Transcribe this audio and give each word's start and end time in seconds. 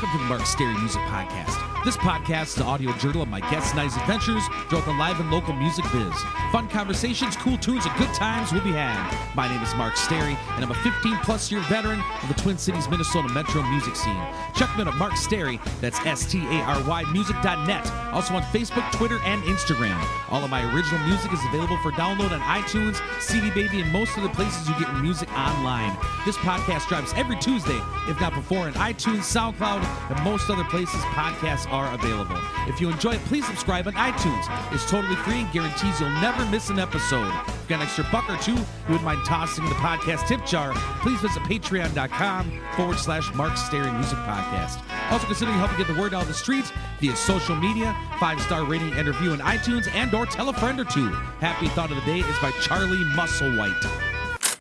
Welcome 0.00 0.16
to 0.16 0.24
the 0.24 0.28
Mark 0.28 0.46
Stary 0.46 0.78
Music 0.78 1.02
Podcast. 1.02 1.77
This 1.84 1.96
podcast 1.96 2.48
is 2.48 2.56
an 2.56 2.64
audio 2.64 2.92
journal 2.94 3.22
of 3.22 3.28
my 3.28 3.38
guests' 3.38 3.72
I's 3.72 3.96
adventures 3.96 4.42
throughout 4.68 4.84
the 4.84 4.92
live 4.92 5.20
and 5.20 5.30
local 5.30 5.54
music 5.54 5.84
biz. 5.92 6.12
Fun 6.50 6.68
conversations, 6.68 7.36
cool 7.36 7.56
tunes, 7.56 7.86
and 7.86 7.96
good 7.96 8.12
times 8.14 8.52
will 8.52 8.62
be 8.62 8.72
had. 8.72 8.98
My 9.36 9.48
name 9.48 9.62
is 9.62 9.72
Mark 9.76 9.96
Stary, 9.96 10.36
and 10.56 10.64
I'm 10.64 10.72
a 10.72 10.74
15 10.74 11.16
plus 11.18 11.52
year 11.52 11.60
veteran 11.62 12.02
of 12.22 12.28
the 12.28 12.34
Twin 12.34 12.58
Cities, 12.58 12.88
Minnesota 12.88 13.28
metro 13.28 13.62
music 13.62 13.94
scene. 13.94 14.20
Check 14.56 14.74
me 14.76 14.82
out 14.82 14.88
at 14.88 14.96
Mark 14.96 15.16
Stary, 15.16 15.60
that's 15.80 16.00
S 16.04 16.26
T 16.26 16.40
A 16.40 16.62
R 16.62 16.82
Y 16.84 17.04
music.net. 17.12 17.86
Also 18.12 18.34
on 18.34 18.42
Facebook, 18.42 18.90
Twitter, 18.92 19.20
and 19.24 19.40
Instagram. 19.44 20.04
All 20.30 20.42
of 20.42 20.50
my 20.50 20.64
original 20.74 21.00
music 21.06 21.32
is 21.32 21.40
available 21.48 21.78
for 21.78 21.92
download 21.92 22.32
on 22.32 22.40
iTunes, 22.40 23.00
CD 23.22 23.50
Baby, 23.50 23.82
and 23.82 23.92
most 23.92 24.16
of 24.16 24.24
the 24.24 24.30
places 24.30 24.68
you 24.68 24.74
get 24.80 24.90
your 24.92 25.00
music 25.00 25.30
online. 25.38 25.96
This 26.26 26.36
podcast 26.38 26.88
drops 26.88 27.14
every 27.14 27.36
Tuesday, 27.36 27.80
if 28.08 28.20
not 28.20 28.34
before, 28.34 28.66
on 28.66 28.72
iTunes, 28.74 29.30
SoundCloud, 29.30 29.84
and 30.10 30.24
most 30.24 30.50
other 30.50 30.64
places 30.64 31.00
podcasts 31.14 31.67
are 31.70 31.92
available. 31.94 32.38
If 32.66 32.80
you 32.80 32.90
enjoy 32.90 33.12
it, 33.12 33.20
please 33.24 33.46
subscribe 33.46 33.86
on 33.86 33.94
iTunes. 33.94 34.72
It's 34.72 34.88
totally 34.90 35.16
free 35.16 35.40
and 35.40 35.52
guarantees 35.52 36.00
you'll 36.00 36.10
never 36.20 36.44
miss 36.46 36.70
an 36.70 36.78
episode. 36.78 37.28
If 37.28 37.46
you've 37.46 37.68
got 37.68 37.76
an 37.76 37.82
extra 37.82 38.06
buck 38.10 38.28
or 38.28 38.36
two 38.38 38.54
you 38.54 38.64
wouldn't 38.88 39.04
mind 39.04 39.24
tossing 39.24 39.64
in 39.64 39.70
the 39.70 39.76
podcast 39.76 40.26
tip 40.26 40.44
jar, 40.46 40.72
please 41.00 41.20
visit 41.20 41.42
patreon.com 41.42 42.60
forward 42.76 42.98
slash 42.98 43.32
Mark 43.34 43.56
Stary 43.56 43.90
Music 43.92 44.18
Podcast. 44.18 44.82
Also 45.10 45.26
consider 45.26 45.52
helping 45.52 45.78
get 45.78 45.86
the 45.86 46.00
word 46.00 46.14
out 46.14 46.22
of 46.22 46.28
the 46.28 46.34
streets 46.34 46.72
via 47.00 47.14
social 47.16 47.56
media, 47.56 47.96
five-star 48.18 48.64
rating 48.64 48.92
and 48.92 49.06
review 49.06 49.32
on 49.32 49.38
iTunes, 49.38 49.88
and 49.94 50.12
or 50.14 50.26
tell 50.26 50.48
a 50.48 50.52
friend 50.54 50.80
or 50.80 50.84
two. 50.84 51.08
Happy 51.40 51.68
Thought 51.68 51.90
of 51.90 51.96
the 51.96 52.04
Day 52.04 52.18
is 52.18 52.38
by 52.40 52.50
Charlie 52.62 53.04
Musselwhite. 53.14 53.80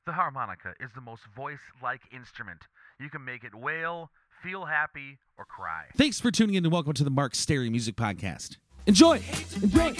The 0.05 0.13
harmonica 0.13 0.73
is 0.79 0.89
the 0.95 1.01
most 1.01 1.23
voice 1.35 1.59
like 1.83 2.01
instrument. 2.13 2.61
You 2.99 3.09
can 3.09 3.25
make 3.25 3.43
it 3.43 3.53
wail, 3.53 4.09
feel 4.43 4.65
happy, 4.65 5.19
or 5.37 5.45
cry. 5.45 5.85
Thanks 5.95 6.19
for 6.19 6.31
tuning 6.31 6.55
in 6.55 6.65
and 6.65 6.71
welcome 6.71 6.93
to 6.93 7.03
the 7.03 7.09
Mark 7.09 7.35
Stary 7.35 7.69
Music 7.69 7.95
Podcast. 7.95 8.57
Enjoy! 8.85 9.21
Enjoy! 9.61 9.93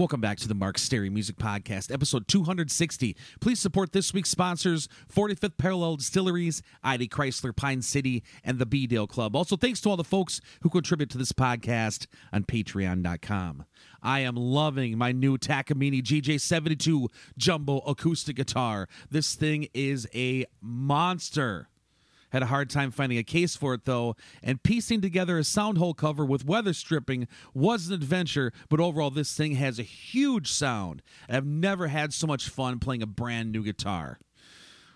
Welcome 0.00 0.22
back 0.22 0.38
to 0.38 0.48
the 0.48 0.54
Mark 0.54 0.78
Stary 0.78 1.10
Music 1.10 1.36
Podcast, 1.36 1.92
episode 1.92 2.26
260. 2.26 3.14
Please 3.38 3.60
support 3.60 3.92
this 3.92 4.14
week's 4.14 4.30
sponsors 4.30 4.88
45th 5.14 5.58
Parallel 5.58 5.96
Distilleries, 5.96 6.62
ID 6.82 7.08
Chrysler 7.08 7.54
Pine 7.54 7.82
City, 7.82 8.22
and 8.42 8.58
the 8.58 8.64
B 8.64 8.86
Dale 8.86 9.06
Club. 9.06 9.36
Also, 9.36 9.58
thanks 9.58 9.78
to 9.82 9.90
all 9.90 9.98
the 9.98 10.02
folks 10.02 10.40
who 10.62 10.70
contribute 10.70 11.10
to 11.10 11.18
this 11.18 11.32
podcast 11.32 12.06
on 12.32 12.44
patreon.com. 12.44 13.66
I 14.02 14.20
am 14.20 14.36
loving 14.36 14.96
my 14.96 15.12
new 15.12 15.36
Takamine 15.36 16.02
GJ72 16.02 17.08
Jumbo 17.36 17.80
acoustic 17.80 18.36
guitar. 18.36 18.88
This 19.10 19.34
thing 19.34 19.68
is 19.74 20.08
a 20.14 20.46
monster. 20.62 21.68
Had 22.30 22.42
a 22.42 22.46
hard 22.46 22.70
time 22.70 22.90
finding 22.90 23.18
a 23.18 23.22
case 23.22 23.56
for 23.56 23.74
it 23.74 23.84
though, 23.84 24.16
and 24.42 24.62
piecing 24.62 25.00
together 25.00 25.38
a 25.38 25.44
sound 25.44 25.78
hole 25.78 25.94
cover 25.94 26.24
with 26.24 26.44
weather 26.44 26.72
stripping 26.72 27.26
was 27.54 27.88
an 27.88 27.94
adventure, 27.94 28.52
but 28.68 28.80
overall 28.80 29.10
this 29.10 29.36
thing 29.36 29.56
has 29.56 29.78
a 29.78 29.84
huge 29.84 30.50
sound. 30.50 31.02
I've 31.28 31.46
never 31.46 31.88
had 31.88 32.12
so 32.12 32.26
much 32.26 32.48
fun 32.48 32.78
playing 32.78 33.02
a 33.02 33.06
brand 33.06 33.52
new 33.52 33.64
guitar. 33.64 34.18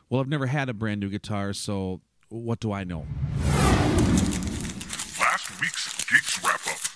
Well, 0.09 0.21
I've 0.21 0.29
never 0.29 0.47
had 0.47 0.69
a 0.69 0.75
brand 0.75 1.01
new 1.01 1.11
guitar, 1.11 1.53
so 1.53 2.01
what 2.29 2.61
do 2.61 2.73
I 2.73 2.85
know? 2.85 3.07
Last 5.19 5.61
week's 5.61 6.05
Geeks 6.05 6.45
Wrap 6.45 6.61
Up. 6.69 6.94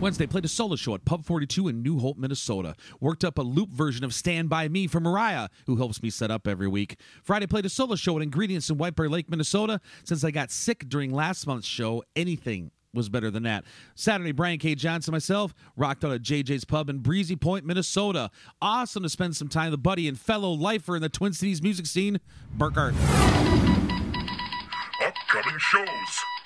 Wednesday, 0.00 0.28
played 0.28 0.44
a 0.44 0.48
solo 0.48 0.76
show 0.76 0.94
at 0.94 1.04
Pub 1.04 1.24
42 1.24 1.66
in 1.66 1.82
New 1.82 1.98
Hope, 1.98 2.16
Minnesota. 2.16 2.76
Worked 3.00 3.24
up 3.24 3.36
a 3.36 3.42
loop 3.42 3.70
version 3.70 4.04
of 4.04 4.14
Stand 4.14 4.48
By 4.48 4.68
Me 4.68 4.86
for 4.86 5.00
Mariah, 5.00 5.48
who 5.66 5.74
helps 5.74 6.00
me 6.04 6.08
set 6.08 6.30
up 6.30 6.46
every 6.46 6.68
week. 6.68 7.00
Friday, 7.24 7.48
played 7.48 7.66
a 7.66 7.68
solo 7.68 7.96
show 7.96 8.16
at 8.16 8.22
Ingredients 8.22 8.70
in 8.70 8.78
White 8.78 8.94
Bear 8.94 9.08
Lake, 9.08 9.28
Minnesota. 9.28 9.80
Since 10.04 10.22
I 10.22 10.30
got 10.30 10.52
sick 10.52 10.88
during 10.88 11.12
last 11.12 11.48
month's 11.48 11.66
show, 11.66 12.04
anything 12.14 12.70
was 12.94 13.08
better 13.08 13.28
than 13.28 13.42
that. 13.42 13.64
Saturday, 13.96 14.30
Brian 14.30 14.60
K. 14.60 14.76
Johnson, 14.76 15.10
and 15.10 15.16
myself, 15.16 15.52
rocked 15.76 16.04
out 16.04 16.12
at 16.12 16.22
JJ's 16.22 16.64
Pub 16.64 16.88
in 16.88 17.00
Breezy 17.00 17.34
Point, 17.34 17.64
Minnesota. 17.64 18.30
Awesome 18.62 19.02
to 19.02 19.08
spend 19.08 19.34
some 19.34 19.48
time 19.48 19.72
with 19.72 19.74
a 19.74 19.82
buddy 19.82 20.06
and 20.06 20.18
fellow 20.18 20.52
lifer 20.52 20.94
in 20.94 21.02
the 21.02 21.08
Twin 21.08 21.32
Cities 21.32 21.60
music 21.60 21.86
scene, 21.86 22.20
Burkhardt. 22.56 22.94
Upcoming 25.02 25.58
shows. 25.58 26.37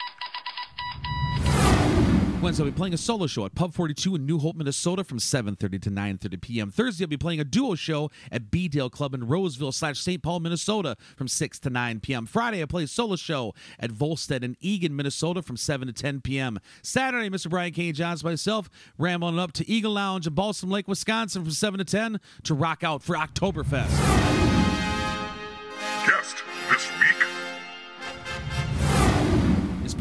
Wednesday, 2.43 2.65
I'll 2.65 2.71
be 2.71 2.77
playing 2.77 2.95
a 2.95 2.99
solo 2.99 3.29
show 3.29 3.45
at 3.47 3.55
Pub 3.55 3.73
42 3.73 4.17
in 4.17 4.27
New 4.27 4.39
Hope, 4.41 4.57
Minnesota 4.57 5.05
from 5.05 5.19
7.30 5.19 5.81
to 5.83 5.91
9.30 5.91 6.41
p.m. 6.41 6.71
Thursday, 6.73 7.05
I'll 7.05 7.09
be 7.09 7.17
playing 7.17 7.39
a 7.39 7.45
duo 7.45 7.77
show 7.77 8.11
at 8.33 8.51
B 8.51 8.67
Dale 8.67 8.91
Club 8.91 9.15
in 9.15 9.29
Roseville 9.29 9.71
slash 9.71 10.01
St. 10.01 10.21
Paul, 10.21 10.41
Minnesota 10.41 10.97
from 11.17 11.29
6 11.29 11.61
to 11.61 11.71
9 11.71 12.01
p.m. 12.01 12.27
Friday, 12.27 12.61
I 12.61 12.65
play 12.67 12.83
a 12.83 12.89
solo 12.89 13.15
show 13.15 13.55
at 13.79 13.93
Volstead 13.93 14.43
in 14.43 14.57
Eagan, 14.61 14.97
Minnesota 14.97 15.41
from 15.41 15.57
7 15.57 15.87
to 15.87 15.93
10 15.93 16.21
p.m. 16.23 16.59
Saturday, 16.83 17.31
Mr. 17.31 17.49
Brian 17.49 17.73
K. 17.73 17.93
Johns, 17.93 18.25
myself, 18.25 18.69
rambling 18.99 19.39
up 19.39 19.53
to 19.53 19.69
Eagle 19.71 19.93
Lounge 19.93 20.27
in 20.27 20.35
Balsam 20.35 20.69
Lake, 20.69 20.89
Wisconsin 20.89 21.45
from 21.45 21.53
7 21.53 21.79
to 21.79 21.85
10 21.85 22.19
to 22.43 22.55
rock 22.55 22.83
out 22.83 23.03
for 23.03 23.15
Oktoberfest. 23.15 24.42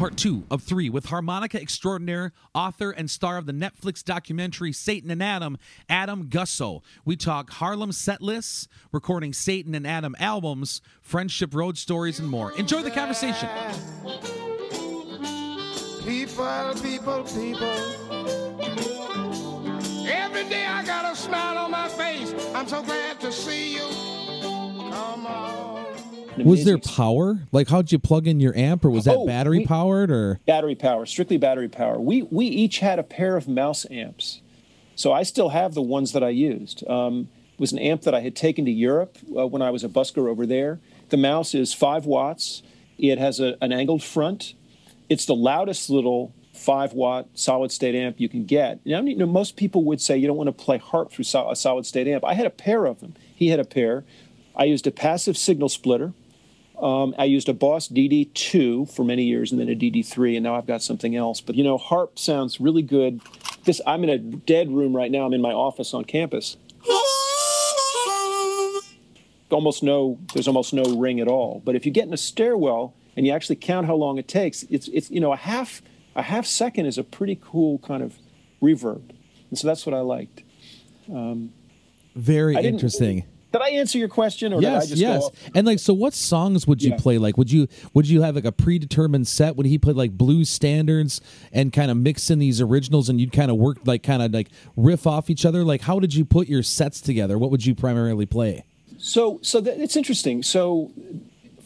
Part 0.02 0.16
two 0.16 0.42
of 0.50 0.64
three 0.64 0.90
with 0.90 1.06
harmonica 1.06 1.62
extraordinaire, 1.62 2.32
author 2.56 2.90
and 2.90 3.08
star 3.08 3.38
of 3.38 3.46
the 3.46 3.52
Netflix 3.52 4.02
documentary 4.02 4.72
Satan 4.72 5.12
and 5.12 5.22
Adam, 5.22 5.58
Adam 5.88 6.24
Gussow. 6.24 6.82
We 7.04 7.14
talk 7.14 7.50
Harlem 7.50 7.92
set 7.92 8.20
lists, 8.20 8.66
recording 8.90 9.32
Satan 9.32 9.76
and 9.76 9.86
Adam 9.86 10.16
albums, 10.18 10.82
friendship 11.02 11.54
road 11.54 11.78
stories, 11.78 12.18
and 12.18 12.28
more. 12.28 12.50
Enjoy 12.58 12.82
the 12.82 12.90
conversation. 12.90 13.48
People, 16.04 16.74
people, 16.82 17.22
people. 17.22 17.70
Every 20.04 20.48
day 20.48 20.66
I 20.66 20.82
got 20.84 21.12
a 21.12 21.14
smile 21.14 21.58
on 21.58 21.70
my 21.70 21.88
face. 21.88 22.34
I'm 22.56 22.66
so 22.66 22.82
glad 22.82 23.20
to 23.20 23.30
see 23.30 23.74
you. 23.74 23.88
Come 24.90 25.28
on. 25.28 25.81
Was 26.38 26.64
there 26.64 26.78
power? 26.78 27.40
Like, 27.52 27.68
how'd 27.68 27.92
you 27.92 27.98
plug 27.98 28.26
in 28.26 28.40
your 28.40 28.56
amp, 28.56 28.84
or 28.84 28.90
was 28.90 29.04
that 29.04 29.16
Oh, 29.16 29.26
battery 29.26 29.58
we- 29.60 29.66
powered, 29.66 30.10
or? 30.10 30.40
battery 30.46 30.74
power, 30.74 31.04
strictly 31.06 31.36
battery 31.36 31.68
power. 31.68 32.00
We 32.00 32.22
we 32.22 32.46
each 32.46 32.78
had 32.78 32.98
a 32.98 33.02
pair 33.02 33.36
of 33.36 33.48
mouse 33.48 33.86
amps, 33.90 34.40
so 34.94 35.12
I 35.12 35.22
still 35.22 35.50
have 35.50 35.74
the 35.74 35.82
ones 35.82 36.12
that 36.12 36.22
I 36.24 36.30
used. 36.30 36.86
Um, 36.88 37.28
it 37.52 37.60
was 37.60 37.72
an 37.72 37.78
amp 37.78 38.02
that 38.02 38.14
I 38.14 38.20
had 38.20 38.34
taken 38.34 38.64
to 38.64 38.70
Europe 38.70 39.18
uh, 39.36 39.46
when 39.46 39.62
I 39.62 39.70
was 39.70 39.84
a 39.84 39.88
busker 39.88 40.28
over 40.28 40.46
there. 40.46 40.80
The 41.10 41.16
mouse 41.16 41.54
is 41.54 41.74
five 41.74 42.06
watts. 42.06 42.62
It 42.98 43.18
has 43.18 43.38
a, 43.40 43.56
an 43.60 43.72
angled 43.72 44.02
front. 44.02 44.54
It's 45.08 45.26
the 45.26 45.34
loudest 45.34 45.90
little 45.90 46.32
five 46.54 46.92
watt 46.94 47.26
solid 47.34 47.72
state 47.72 47.94
amp 47.94 48.20
you 48.20 48.28
can 48.28 48.44
get. 48.44 48.80
Now, 48.86 49.00
you 49.02 49.16
know, 49.16 49.26
most 49.26 49.56
people 49.56 49.84
would 49.84 50.00
say 50.00 50.16
you 50.16 50.26
don't 50.26 50.36
want 50.36 50.48
to 50.48 50.52
play 50.64 50.78
harp 50.78 51.10
through 51.12 51.24
so- 51.24 51.50
a 51.50 51.56
solid 51.56 51.84
state 51.86 52.06
amp. 52.08 52.24
I 52.24 52.34
had 52.34 52.46
a 52.46 52.50
pair 52.50 52.86
of 52.86 53.00
them. 53.00 53.14
He 53.34 53.48
had 53.48 53.58
a 53.60 53.64
pair. 53.64 54.04
I 54.56 54.64
used 54.64 54.86
a 54.86 54.90
passive 54.90 55.36
signal 55.36 55.68
splitter. 55.68 56.12
Um, 56.82 57.14
I 57.16 57.24
used 57.26 57.48
a 57.48 57.54
Boss 57.54 57.88
DD2 57.88 58.92
for 58.92 59.04
many 59.04 59.22
years 59.22 59.52
and 59.52 59.60
then 59.60 59.68
a 59.68 59.74
DD3, 59.76 60.34
and 60.34 60.42
now 60.42 60.56
I've 60.56 60.66
got 60.66 60.82
something 60.82 61.14
else. 61.14 61.40
But 61.40 61.54
you 61.54 61.62
know, 61.62 61.78
harp 61.78 62.18
sounds 62.18 62.60
really 62.60 62.82
good. 62.82 63.20
This 63.64 63.80
I'm 63.86 64.02
in 64.02 64.10
a 64.10 64.18
dead 64.18 64.70
room 64.70 64.94
right 64.94 65.10
now. 65.10 65.24
I'm 65.24 65.32
in 65.32 65.40
my 65.40 65.52
office 65.52 65.94
on 65.94 66.04
campus. 66.04 66.56
Almost 69.50 69.82
no, 69.82 70.18
there's 70.34 70.48
almost 70.48 70.74
no 70.74 70.82
ring 70.96 71.20
at 71.20 71.28
all. 71.28 71.62
But 71.64 71.76
if 71.76 71.86
you 71.86 71.92
get 71.92 72.06
in 72.06 72.12
a 72.12 72.16
stairwell 72.16 72.94
and 73.16 73.26
you 73.26 73.32
actually 73.32 73.56
count 73.56 73.86
how 73.86 73.94
long 73.94 74.18
it 74.18 74.26
takes, 74.26 74.64
it's 74.64 74.88
it's 74.88 75.08
you 75.10 75.20
know 75.20 75.32
a 75.32 75.36
half 75.36 75.82
a 76.16 76.22
half 76.22 76.46
second 76.46 76.86
is 76.86 76.98
a 76.98 77.04
pretty 77.04 77.38
cool 77.40 77.78
kind 77.78 78.02
of 78.02 78.16
reverb, 78.60 79.02
and 79.50 79.58
so 79.58 79.68
that's 79.68 79.86
what 79.86 79.94
I 79.94 80.00
liked. 80.00 80.42
Very 82.16 82.56
I 82.56 82.60
interesting. 82.62 83.24
Did 83.52 83.60
I 83.60 83.70
answer 83.70 83.98
your 83.98 84.08
question, 84.08 84.52
or 84.52 84.60
did 84.60 84.70
I 84.70 84.72
Yes, 84.74 84.88
just 84.88 85.00
yes. 85.00 85.30
And 85.54 85.66
like, 85.66 85.78
so 85.78 85.92
what 85.92 86.14
songs 86.14 86.66
would 86.66 86.82
you 86.82 86.90
Yeah. 86.92 86.96
play? 86.96 87.18
Like, 87.18 87.36
would 87.36 87.52
you 87.52 87.68
would 87.92 88.08
you 88.08 88.22
have 88.22 88.34
like 88.34 88.46
a 88.46 88.52
predetermined 88.52 89.28
set? 89.28 89.56
Would 89.56 89.66
he 89.66 89.78
play 89.78 89.92
like 89.92 90.12
blues 90.12 90.48
standards 90.48 91.20
and 91.52 91.72
kind 91.72 91.90
of 91.90 91.96
mix 91.98 92.30
in 92.30 92.38
these 92.38 92.60
originals, 92.60 93.08
and 93.08 93.20
you'd 93.20 93.32
kind 93.32 93.50
of 93.50 93.58
work 93.58 93.78
like 93.84 94.02
kind 94.02 94.22
of 94.22 94.32
like 94.32 94.48
riff 94.76 95.06
off 95.06 95.28
each 95.28 95.44
other? 95.44 95.64
Like, 95.64 95.82
how 95.82 96.00
did 96.00 96.14
you 96.14 96.24
put 96.24 96.48
your 96.48 96.62
sets 96.62 97.00
together? 97.00 97.38
What 97.38 97.50
would 97.50 97.66
you 97.66 97.74
primarily 97.74 98.26
play? 98.26 98.64
So, 98.98 99.38
so 99.42 99.60
that, 99.60 99.80
it's 99.80 99.96
interesting. 99.96 100.42
So, 100.42 100.90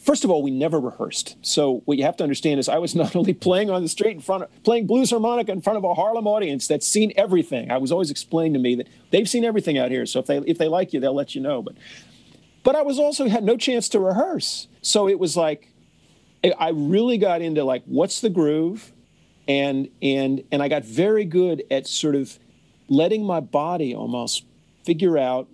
first 0.07 0.23
of 0.23 0.31
all, 0.31 0.41
we 0.41 0.51
never 0.51 0.79
rehearsed. 0.79 1.35
So 1.41 1.81
what 1.83 1.97
you 1.97 2.05
have 2.05 2.15
to 2.17 2.23
understand 2.23 2.61
is 2.61 2.69
I 2.69 2.77
was 2.77 2.95
not 3.03 3.15
only 3.15 3.33
playing 3.33 3.69
on 3.69 3.83
the 3.83 3.89
street 3.89 4.15
in 4.15 4.21
front 4.21 4.43
of 4.43 4.63
playing 4.63 4.87
blues 4.87 5.11
harmonica 5.11 5.51
in 5.51 5.61
front 5.61 5.77
of 5.77 5.83
a 5.83 5.93
Harlem 5.93 6.25
audience 6.25 6.65
that's 6.65 6.87
seen 6.87 7.11
everything. 7.15 7.69
I 7.69 7.77
was 7.77 7.91
always 7.91 8.09
explained 8.09 8.55
to 8.55 8.59
me 8.59 8.75
that 8.75 8.87
they've 9.11 9.29
seen 9.29 9.43
everything 9.43 9.77
out 9.77 9.91
here. 9.91 10.05
So 10.07 10.19
if 10.19 10.25
they 10.25 10.37
if 10.37 10.57
they 10.57 10.69
like 10.69 10.93
you, 10.93 10.99
they'll 10.99 11.13
let 11.13 11.35
you 11.35 11.41
know. 11.41 11.61
But 11.61 11.75
but 12.63 12.75
I 12.75 12.81
was 12.81 12.97
also 12.97 13.27
had 13.27 13.43
no 13.43 13.57
chance 13.57 13.89
to 13.89 13.99
rehearse. 13.99 14.67
So 14.81 15.07
it 15.07 15.19
was 15.19 15.37
like 15.37 15.73
I 16.57 16.69
really 16.69 17.17
got 17.17 17.41
into 17.41 17.63
like 17.63 17.83
what's 17.85 18.21
the 18.21 18.29
groove, 18.29 18.93
and 19.47 19.89
and 20.01 20.43
and 20.51 20.63
I 20.63 20.69
got 20.69 20.85
very 20.85 21.25
good 21.25 21.63
at 21.69 21.85
sort 21.85 22.15
of 22.15 22.39
letting 22.87 23.25
my 23.25 23.41
body 23.41 23.93
almost 23.93 24.45
figure 24.85 25.17
out 25.17 25.49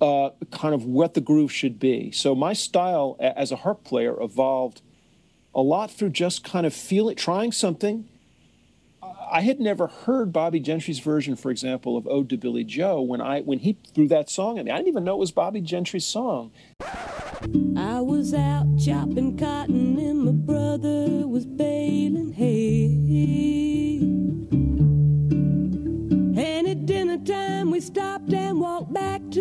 uh, 0.00 0.30
kind 0.50 0.74
of 0.74 0.84
what 0.84 1.14
the 1.14 1.20
groove 1.20 1.52
should 1.52 1.78
be. 1.78 2.10
So 2.10 2.34
my 2.34 2.52
style 2.52 3.16
as 3.20 3.52
a 3.52 3.56
harp 3.56 3.84
player 3.84 4.20
evolved 4.20 4.82
a 5.54 5.60
lot 5.60 5.90
through 5.90 6.10
just 6.10 6.44
kind 6.44 6.66
of 6.66 6.74
feeling, 6.74 7.16
trying 7.16 7.52
something. 7.52 8.08
I 9.30 9.40
had 9.40 9.58
never 9.60 9.88
heard 9.88 10.32
Bobbie 10.32 10.60
Gentry's 10.60 10.98
version, 10.98 11.36
for 11.36 11.50
example, 11.50 11.96
of 11.96 12.06
"Ode 12.06 12.28
to 12.30 12.36
Billie 12.36 12.64
Joe" 12.64 13.00
when 13.00 13.20
I 13.20 13.40
when 13.40 13.58
he 13.58 13.76
threw 13.94 14.08
that 14.08 14.30
song 14.30 14.58
at 14.58 14.64
me. 14.64 14.70
I 14.70 14.76
didn't 14.76 14.88
even 14.88 15.04
know 15.04 15.14
it 15.14 15.18
was 15.18 15.32
Bobbie 15.32 15.60
Gentry's 15.60 16.06
song. 16.06 16.52
I 17.76 18.00
was 18.00 18.32
out 18.34 18.66
chopping 18.78 19.36
cotton 19.36 19.98
and 19.98 20.24
my 20.24 20.32
brother 20.32 21.26
was 21.26 21.44
baling 21.44 22.32
hay. 22.32 23.55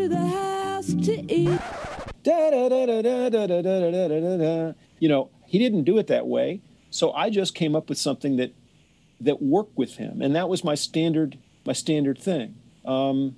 The 0.08 0.26
house 0.26 0.88
to 0.88 1.34
eat. 1.34 1.60
You 5.00 5.10
know, 5.10 5.30
he 5.46 5.60
didn't 5.60 5.84
do 5.84 5.98
it 5.98 6.08
that 6.08 6.28
way. 6.28 6.62
So 6.90 7.12
I 7.12 7.30
just 7.30 7.54
came 7.56 7.76
up 7.76 7.90
with 7.90 7.98
something 7.98 8.38
that 8.38 8.54
that 9.22 9.42
worked 9.42 9.78
with 9.78 9.96
him, 9.96 10.22
and 10.22 10.36
that 10.36 10.50
was 10.50 10.64
my 10.64 10.76
standard 10.76 11.38
my 11.66 11.74
standard 11.74 12.18
thing. 12.18 12.56
Um, 12.86 13.36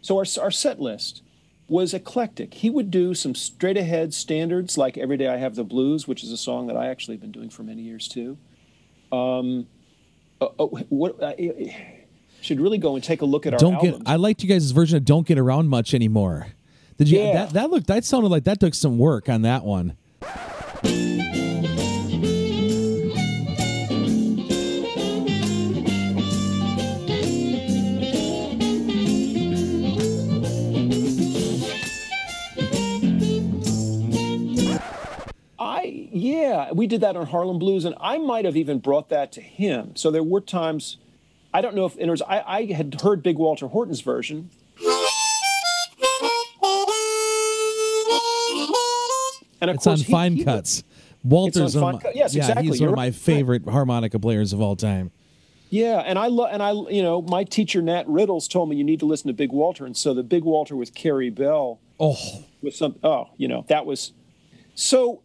so 0.00 0.18
our 0.18 0.24
our 0.40 0.50
set 0.50 0.80
list 0.80 1.22
was 1.68 1.94
eclectic. 1.94 2.54
He 2.54 2.68
would 2.68 2.90
do 2.90 3.14
some 3.14 3.34
straight 3.34 3.76
ahead 3.76 4.12
standards 4.12 4.76
like 4.76 4.98
Every 4.98 5.16
Day 5.16 5.28
I 5.28 5.36
Have 5.36 5.54
the 5.54 5.62
Blues, 5.62 6.08
which 6.08 6.24
is 6.24 6.32
a 6.32 6.36
song 6.36 6.66
that 6.66 6.76
I 6.76 6.88
actually 6.88 7.14
have 7.14 7.20
been 7.20 7.30
doing 7.30 7.48
for 7.48 7.62
many 7.62 7.82
years 7.82 8.08
too. 8.08 8.36
Um, 9.12 9.68
uh, 10.40 10.46
uh, 10.58 10.66
what, 10.66 11.22
uh, 11.22 11.34
should 12.40 12.60
really 12.60 12.78
go 12.78 12.94
and 12.94 13.04
take 13.04 13.22
a 13.22 13.24
look 13.26 13.46
at 13.46 13.52
our 13.52 13.58
don't 13.58 13.74
albums. 13.74 13.98
get. 13.98 14.08
I 14.08 14.16
liked 14.16 14.42
you 14.42 14.48
guys' 14.48 14.70
version 14.70 14.96
of 14.96 15.04
"Don't 15.04 15.26
Get 15.26 15.38
Around 15.38 15.68
Much" 15.68 15.94
anymore. 15.94 16.48
Did 16.98 17.08
you? 17.08 17.20
Yeah. 17.20 17.32
That 17.32 17.52
that 17.54 17.70
looked. 17.70 17.86
That 17.86 18.04
sounded 18.04 18.28
like 18.28 18.44
that 18.44 18.60
took 18.60 18.74
some 18.74 18.98
work 18.98 19.28
on 19.28 19.42
that 19.42 19.64
one. 19.64 19.96
I 35.58 36.08
yeah, 36.12 36.72
we 36.72 36.86
did 36.86 37.02
that 37.02 37.16
on 37.16 37.26
Harlem 37.26 37.58
Blues, 37.58 37.84
and 37.84 37.94
I 38.00 38.18
might 38.18 38.44
have 38.44 38.56
even 38.56 38.78
brought 38.78 39.08
that 39.10 39.32
to 39.32 39.40
him. 39.40 39.94
So 39.94 40.10
there 40.10 40.22
were 40.22 40.40
times, 40.40 40.96
I 41.52 41.60
don't 41.60 41.74
know 41.74 41.84
if 41.86 41.96
words, 41.96 42.22
I, 42.22 42.40
I 42.46 42.64
had 42.72 43.00
heard 43.00 43.22
Big 43.22 43.36
Walter 43.36 43.66
Horton's 43.68 44.00
version. 44.02 44.50
And 49.62 49.68
of 49.70 49.74
It's 49.76 49.84
course, 49.84 50.00
on 50.00 50.04
he- 50.06 50.12
Fine 50.12 50.36
he- 50.36 50.44
Cuts. 50.44 50.82
Walter's 51.22 51.76
on 51.76 51.82
one 51.82 51.92
Fine 51.92 51.96
of 51.96 52.02
Cut- 52.02 52.14
my- 52.14 52.18
yes, 52.18 52.34
yeah, 52.34 52.42
exactly, 52.42 52.64
he's 52.66 52.70
one 52.72 52.80
you're 52.80 52.90
of 52.90 52.96
my 52.96 53.10
favorite 53.10 53.68
harmonica 53.68 54.18
players 54.18 54.52
of 54.54 54.60
all 54.62 54.74
time. 54.74 55.10
Yeah, 55.68 55.98
and 55.98 56.18
I 56.18 56.28
love 56.28 56.48
and 56.50 56.62
I 56.62 56.72
you 56.72 57.02
know 57.02 57.20
my 57.22 57.44
teacher 57.44 57.82
Nat 57.82 58.08
Riddles 58.08 58.48
told 58.48 58.70
me 58.70 58.76
you 58.76 58.82
need 58.84 59.00
to 59.00 59.06
listen 59.06 59.28
to 59.28 59.34
Big 59.34 59.52
Walter, 59.52 59.84
and 59.86 59.94
so 59.96 60.14
the 60.14 60.22
Big 60.22 60.44
Walter 60.44 60.74
with 60.76 60.94
Carey 60.94 61.28
Bell 61.30 61.78
Oh, 62.00 62.16
with 62.62 62.74
some 62.74 62.96
oh 63.04 63.28
you 63.36 63.46
know 63.48 63.64
that 63.68 63.84
was 63.86 64.12
so 64.74 65.20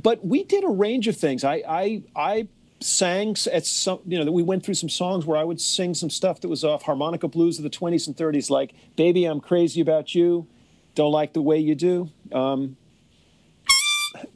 but 0.00 0.24
we 0.24 0.44
did 0.44 0.62
a 0.62 0.68
range 0.68 1.08
of 1.08 1.16
things 1.16 1.42
i 1.42 1.62
i 1.66 2.02
i 2.14 2.46
sang 2.80 3.34
at 3.52 3.64
some 3.64 4.00
you 4.06 4.18
know 4.18 4.24
that 4.24 4.32
we 4.32 4.42
went 4.42 4.64
through 4.64 4.74
some 4.74 4.88
songs 4.88 5.24
where 5.24 5.38
i 5.38 5.44
would 5.44 5.60
sing 5.60 5.94
some 5.94 6.10
stuff 6.10 6.40
that 6.40 6.48
was 6.48 6.62
off 6.62 6.82
harmonica 6.82 7.26
blues 7.26 7.58
of 7.58 7.62
the 7.62 7.70
20s 7.70 8.06
and 8.06 8.16
30s 8.16 8.50
like 8.50 8.74
baby 8.96 9.24
i'm 9.24 9.40
crazy 9.40 9.80
about 9.80 10.14
you 10.14 10.46
don't 10.94 11.12
like 11.12 11.32
the 11.32 11.40
way 11.40 11.58
you 11.58 11.74
do 11.74 12.10
um, 12.32 12.76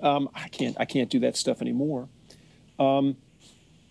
um, 0.02 0.28
i 0.34 0.48
can't 0.48 0.76
i 0.80 0.86
can't 0.86 1.10
do 1.10 1.20
that 1.20 1.36
stuff 1.36 1.60
anymore 1.60 2.08
um, 2.78 3.16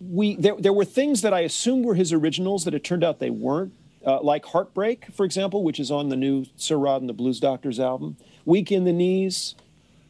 we 0.00 0.34
there, 0.34 0.56
there 0.58 0.72
were 0.72 0.84
things 0.84 1.22
that 1.22 1.32
i 1.32 1.40
assumed 1.40 1.84
were 1.84 1.94
his 1.94 2.12
originals 2.12 2.64
that 2.64 2.74
it 2.74 2.82
turned 2.82 3.04
out 3.04 3.20
they 3.20 3.30
weren't 3.30 3.72
uh, 4.06 4.18
like 4.22 4.46
Heartbreak, 4.46 5.06
for 5.12 5.24
example, 5.24 5.62
which 5.62 5.78
is 5.78 5.90
on 5.90 6.08
the 6.08 6.16
new 6.16 6.46
Sir 6.56 6.76
Rod 6.76 7.02
and 7.02 7.08
the 7.08 7.14
Blues 7.14 7.40
Doctors 7.40 7.78
album. 7.78 8.16
Weak 8.44 8.72
in 8.72 8.84
the 8.84 8.92
Knees, 8.92 9.54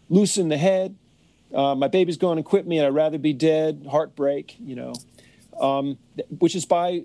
Loose 0.08 0.36
in 0.36 0.48
the 0.48 0.58
Head, 0.58 0.96
uh, 1.54 1.74
My 1.74 1.88
Baby's 1.88 2.16
Gone 2.16 2.36
and 2.38 2.44
Quit 2.44 2.66
Me 2.66 2.78
and 2.78 2.86
I'd 2.86 2.94
Rather 2.94 3.18
Be 3.18 3.32
Dead, 3.32 3.86
Heartbreak, 3.90 4.56
you 4.60 4.76
know, 4.76 4.92
um, 5.60 5.98
which 6.38 6.54
is 6.54 6.64
by 6.64 7.04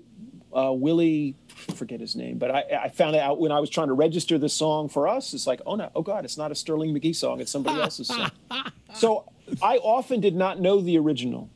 uh, 0.56 0.72
Willie, 0.72 1.34
I 1.68 1.72
forget 1.72 2.00
his 2.00 2.16
name, 2.16 2.38
but 2.38 2.50
I, 2.50 2.62
I 2.84 2.88
found 2.88 3.16
it 3.16 3.20
out 3.20 3.38
when 3.40 3.52
I 3.52 3.60
was 3.60 3.68
trying 3.68 3.88
to 3.88 3.92
register 3.94 4.38
this 4.38 4.54
song 4.54 4.88
for 4.88 5.06
us, 5.08 5.34
it's 5.34 5.46
like, 5.46 5.60
oh 5.66 5.74
no, 5.76 5.90
oh 5.94 6.02
God, 6.02 6.24
it's 6.24 6.38
not 6.38 6.50
a 6.50 6.54
Sterling 6.54 6.92
Magee 6.92 7.12
song, 7.12 7.40
it's 7.40 7.50
somebody 7.52 7.80
else's 7.80 8.08
song. 8.08 8.30
So 8.94 9.30
I 9.62 9.76
often 9.76 10.20
did 10.20 10.34
not 10.34 10.58
know 10.58 10.80
the 10.80 10.96
original. 10.96 11.50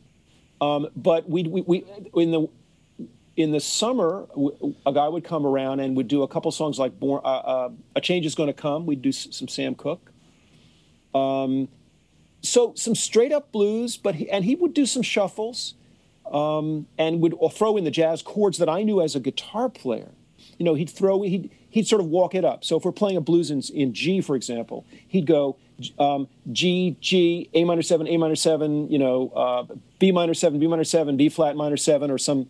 Um, 0.60 0.88
but 0.94 1.26
we, 1.30 1.44
we, 1.44 1.62
we 1.62 1.84
in 2.22 2.30
the 2.32 2.48
in 3.34 3.50
the 3.52 3.60
summer, 3.60 4.26
w- 4.34 4.74
a 4.84 4.92
guy 4.92 5.08
would 5.08 5.24
come 5.24 5.46
around 5.46 5.80
and 5.80 5.96
would 5.96 6.06
do 6.08 6.22
a 6.22 6.28
couple 6.28 6.50
songs 6.52 6.78
like 6.78 7.00
Born, 7.00 7.22
uh, 7.24 7.28
uh, 7.28 7.70
"A 7.96 8.00
Change 8.02 8.26
Is 8.26 8.34
Going 8.34 8.48
to 8.48 8.52
Come." 8.52 8.84
We'd 8.84 9.00
do 9.00 9.08
s- 9.08 9.28
some 9.30 9.48
Sam 9.48 9.74
Cooke. 9.74 10.12
Um, 11.14 11.68
so 12.42 12.72
some 12.76 12.94
straight 12.94 13.32
up 13.32 13.52
blues, 13.52 13.96
but 13.96 14.14
he, 14.14 14.30
and 14.30 14.44
he 14.44 14.54
would 14.54 14.74
do 14.74 14.86
some 14.86 15.02
shuffles, 15.02 15.74
um, 16.30 16.86
and 16.96 17.20
would 17.20 17.34
throw 17.52 17.76
in 17.76 17.84
the 17.84 17.90
jazz 17.90 18.22
chords 18.22 18.58
that 18.58 18.68
I 18.68 18.82
knew 18.82 19.00
as 19.00 19.14
a 19.14 19.20
guitar 19.20 19.68
player. 19.68 20.10
You 20.58 20.64
know, 20.64 20.74
he'd 20.74 20.90
throw 20.90 21.22
he'd 21.22 21.50
he'd 21.70 21.86
sort 21.86 22.00
of 22.00 22.08
walk 22.08 22.34
it 22.34 22.44
up. 22.44 22.64
So 22.64 22.76
if 22.76 22.84
we're 22.84 22.92
playing 22.92 23.16
a 23.16 23.20
blues 23.20 23.50
in, 23.50 23.62
in 23.74 23.94
G, 23.94 24.20
for 24.20 24.36
example, 24.36 24.84
he'd 25.08 25.26
go 25.26 25.56
um, 25.98 26.28
G 26.52 26.96
G 27.00 27.48
A 27.54 27.64
minor 27.64 27.82
seven 27.82 28.06
A 28.06 28.16
minor 28.16 28.36
seven, 28.36 28.90
you 28.90 28.98
know, 28.98 29.30
uh, 29.34 29.74
B 29.98 30.12
minor 30.12 30.34
seven 30.34 30.60
B 30.60 30.66
minor 30.66 30.84
seven 30.84 31.16
B 31.16 31.28
flat 31.28 31.56
minor 31.56 31.76
seven, 31.76 32.10
or 32.10 32.18
some 32.18 32.48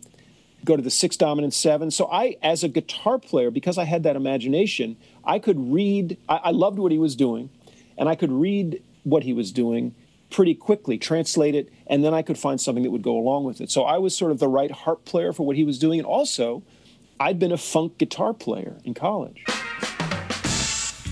go 0.65 0.77
to 0.77 0.83
the 0.83 0.91
six 0.91 1.17
dominant 1.17 1.55
seven. 1.55 1.91
So 1.91 2.11
I, 2.11 2.37
as 2.43 2.63
a 2.63 2.69
guitar 2.69 3.19
player, 3.19 3.51
because 3.51 3.79
I 3.79 3.85
had 3.85 4.03
that 4.03 4.17
imagination, 4.17 4.97
I 5.25 5.39
could 5.39 5.73
read. 5.73 6.19
I, 6.29 6.37
I 6.37 6.51
loved 6.51 6.79
what 6.79 6.93
he 6.93 6.99
was 6.99 7.17
doing, 7.17 7.51
and 7.97 8.09
I 8.09 8.15
could 8.15 8.33
read 8.33 8.83
what 9.05 9.23
he 9.23 9.33
was 9.33 9.53
doing 9.53 9.95
pretty 10.31 10.55
quickly, 10.55 10.97
translate 10.97 11.55
it, 11.55 11.73
and 11.87 12.05
then 12.05 12.15
I 12.15 12.23
could 12.23 12.39
find 12.39 12.61
something 12.61 12.85
that 12.85 12.91
would 12.91 13.03
go 13.03 13.17
along 13.17 13.45
with 13.45 13.61
it. 13.61 13.71
So 13.71 13.83
I 13.83 13.99
was 13.99 14.17
sort 14.17 14.31
of 14.31 14.39
the 14.39 14.49
right 14.49 14.71
harp 14.71 15.05
player 15.05 15.33
for 15.33 15.45
what 15.45 15.57
he 15.57 15.65
was 15.65 15.79
doing, 15.79 15.99
and 15.99 16.07
also, 16.07 16.63
I'd 17.19 17.39
been 17.39 17.53
a 17.53 17.59
funk 17.59 17.99
guitar 17.99 18.33
player 18.33 18.79
in 18.85 18.95
college. 18.95 19.45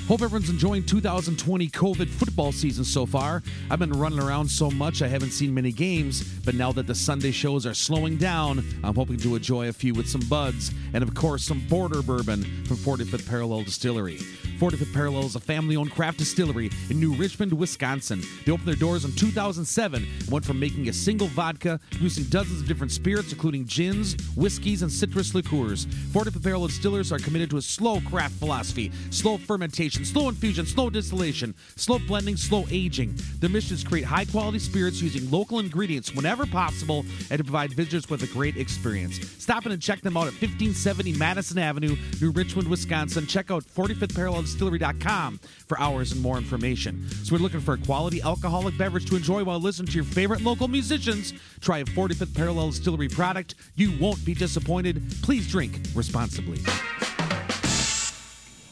Hope 0.08 0.22
everyone's 0.22 0.48
enjoying 0.48 0.84
2020 0.84 1.68
COVID 1.68 2.08
football 2.08 2.50
season 2.50 2.82
so 2.82 3.04
far. 3.04 3.42
I've 3.70 3.78
been 3.78 3.92
running 3.92 4.20
around 4.20 4.48
so 4.48 4.70
much 4.70 5.02
I 5.02 5.06
haven't 5.06 5.32
seen 5.32 5.52
many 5.52 5.70
games, 5.70 6.22
but 6.46 6.54
now 6.54 6.72
that 6.72 6.86
the 6.86 6.94
Sunday 6.94 7.30
shows 7.30 7.66
are 7.66 7.74
slowing 7.74 8.16
down, 8.16 8.64
I'm 8.82 8.94
hoping 8.94 9.18
to 9.18 9.36
enjoy 9.36 9.68
a 9.68 9.72
few 9.74 9.92
with 9.92 10.08
some 10.08 10.22
buds 10.22 10.72
and, 10.94 11.02
of 11.02 11.14
course, 11.14 11.44
some 11.44 11.60
border 11.68 12.00
bourbon 12.00 12.42
from 12.64 12.78
45th 12.78 13.28
Parallel 13.28 13.64
Distillery. 13.64 14.20
45th 14.58 14.92
Parallel 14.92 15.26
is 15.26 15.36
a 15.36 15.40
family 15.40 15.76
owned 15.76 15.92
craft 15.92 16.18
distillery 16.18 16.70
in 16.90 16.98
New 16.98 17.12
Richmond, 17.14 17.52
Wisconsin. 17.52 18.22
They 18.44 18.50
opened 18.50 18.66
their 18.66 18.74
doors 18.74 19.04
in 19.04 19.12
2007 19.12 20.04
and 20.20 20.30
went 20.30 20.44
from 20.44 20.58
making 20.58 20.88
a 20.88 20.92
single 20.92 21.28
vodka, 21.28 21.78
producing 21.92 22.24
dozens 22.24 22.62
of 22.62 22.66
different 22.66 22.90
spirits, 22.90 23.30
including 23.30 23.66
gins, 23.66 24.16
whiskeys, 24.36 24.82
and 24.82 24.90
citrus 24.90 25.34
liqueurs. 25.34 25.86
45th 26.12 26.42
Parallel 26.42 26.68
Distillers 26.68 27.12
are 27.12 27.18
committed 27.18 27.50
to 27.50 27.58
a 27.58 27.62
slow 27.62 28.00
craft 28.00 28.34
philosophy, 28.34 28.90
slow 29.10 29.38
fermentation, 29.38 29.97
slow 30.04 30.28
infusion, 30.28 30.66
slow 30.66 30.90
distillation, 30.90 31.54
slow 31.76 31.98
blending, 31.98 32.36
slow 32.36 32.64
aging. 32.70 33.14
Their 33.40 33.50
mission 33.50 33.74
is 33.74 33.84
create 33.84 34.04
high 34.04 34.24
quality 34.24 34.58
spirits 34.58 35.00
using 35.00 35.30
local 35.30 35.58
ingredients 35.58 36.14
whenever 36.14 36.46
possible 36.46 37.04
and 37.30 37.38
to 37.38 37.44
provide 37.44 37.72
visitors 37.72 38.08
with 38.10 38.22
a 38.22 38.26
great 38.28 38.56
experience. 38.56 39.18
Stop 39.38 39.66
in 39.66 39.72
and 39.72 39.82
check 39.82 40.00
them 40.00 40.16
out 40.16 40.26
at 40.26 40.34
1570 40.34 41.12
Madison 41.14 41.58
Avenue, 41.58 41.96
New 42.20 42.30
Richmond, 42.30 42.68
Wisconsin. 42.68 43.26
Check 43.26 43.50
out 43.50 43.64
45th 43.64 44.14
Parallel 44.14 44.42
Distillery.com 44.42 45.38
for 45.66 45.78
hours 45.80 46.12
and 46.12 46.20
more 46.20 46.38
information. 46.38 47.08
So 47.24 47.34
we're 47.34 47.42
looking 47.42 47.60
for 47.60 47.74
a 47.74 47.78
quality 47.78 48.22
alcoholic 48.22 48.76
beverage 48.78 49.08
to 49.10 49.16
enjoy 49.16 49.44
while 49.44 49.60
listening 49.60 49.88
to 49.88 49.94
your 49.94 50.04
favorite 50.04 50.42
local 50.42 50.68
musicians. 50.68 51.32
Try 51.60 51.78
a 51.78 51.84
45th 51.84 52.34
Parallel 52.34 52.70
Distillery 52.70 53.08
product. 53.08 53.54
You 53.74 53.92
won't 53.98 54.24
be 54.24 54.34
disappointed. 54.34 55.02
Please 55.22 55.48
drink 55.48 55.78
responsibly. 55.94 56.60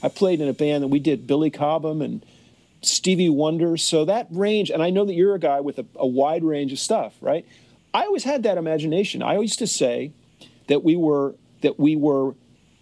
I 0.02 0.08
played 0.08 0.40
in 0.40 0.48
a 0.48 0.52
band 0.52 0.82
that 0.84 0.88
we 0.88 0.98
did 0.98 1.26
Billy 1.26 1.50
Cobham 1.50 2.02
and 2.02 2.24
Stevie 2.82 3.30
Wonder. 3.30 3.76
So 3.76 4.04
that 4.04 4.28
range, 4.30 4.70
and 4.70 4.82
I 4.82 4.90
know 4.90 5.04
that 5.04 5.14
you're 5.14 5.34
a 5.34 5.40
guy 5.40 5.60
with 5.60 5.78
a, 5.78 5.86
a 5.96 6.06
wide 6.06 6.44
range 6.44 6.72
of 6.72 6.78
stuff, 6.78 7.14
right? 7.20 7.46
I 7.92 8.02
always 8.02 8.24
had 8.24 8.42
that 8.42 8.58
imagination. 8.58 9.22
I 9.22 9.38
used 9.38 9.58
to 9.60 9.66
say 9.66 10.12
that 10.66 10.84
we 10.84 10.96
were 10.96 11.34
that 11.62 11.78
we 11.78 11.96
were 11.96 12.34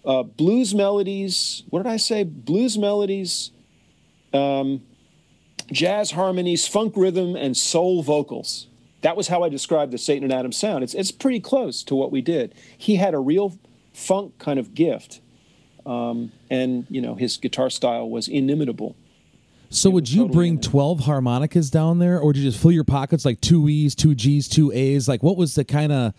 uh, 0.04 0.22
blues 0.22 0.74
melodies. 0.74 1.62
What 1.70 1.82
did 1.82 1.90
I 1.90 1.96
say? 1.96 2.24
Blues 2.24 2.76
melodies, 2.76 3.50
um, 4.32 4.82
jazz 5.70 6.10
harmonies, 6.10 6.66
funk 6.66 6.94
rhythm, 6.96 7.36
and 7.36 7.56
soul 7.56 8.02
vocals. 8.02 8.66
That 9.02 9.16
was 9.16 9.28
how 9.28 9.42
I 9.42 9.48
described 9.48 9.92
the 9.92 9.98
Satan 9.98 10.24
and 10.24 10.32
Adam 10.32 10.52
sound. 10.52 10.82
It's 10.82 10.94
it's 10.94 11.12
pretty 11.12 11.40
close 11.40 11.82
to 11.84 11.94
what 11.94 12.10
we 12.10 12.20
did. 12.20 12.54
He 12.76 12.96
had 12.96 13.14
a 13.14 13.18
real 13.18 13.58
funk 13.92 14.38
kind 14.38 14.58
of 14.58 14.74
gift, 14.74 15.20
um, 15.86 16.32
and 16.50 16.86
you 16.88 17.00
know 17.00 17.14
his 17.14 17.36
guitar 17.36 17.70
style 17.70 18.08
was 18.08 18.28
inimitable. 18.28 18.96
So 19.70 19.90
would 19.90 20.08
you 20.08 20.22
totally 20.22 20.34
bring 20.36 20.60
12 20.60 20.98
12 20.98 21.00
harmonicas 21.00 21.68
down 21.70 21.98
there 21.98 22.20
or 22.20 22.26
would 22.26 22.36
you 22.36 22.44
just 22.44 22.60
fill 22.62 22.70
your 22.70 22.84
pockets 22.84 23.24
like 23.24 23.40
two 23.40 23.68
E's, 23.68 23.94
two 23.96 24.14
G's, 24.14 24.48
two 24.48 24.70
A's? 24.72 25.08
Like 25.08 25.22
what 25.22 25.36
was 25.36 25.56
the 25.56 25.64
kind 25.64 25.90
of 25.90 26.14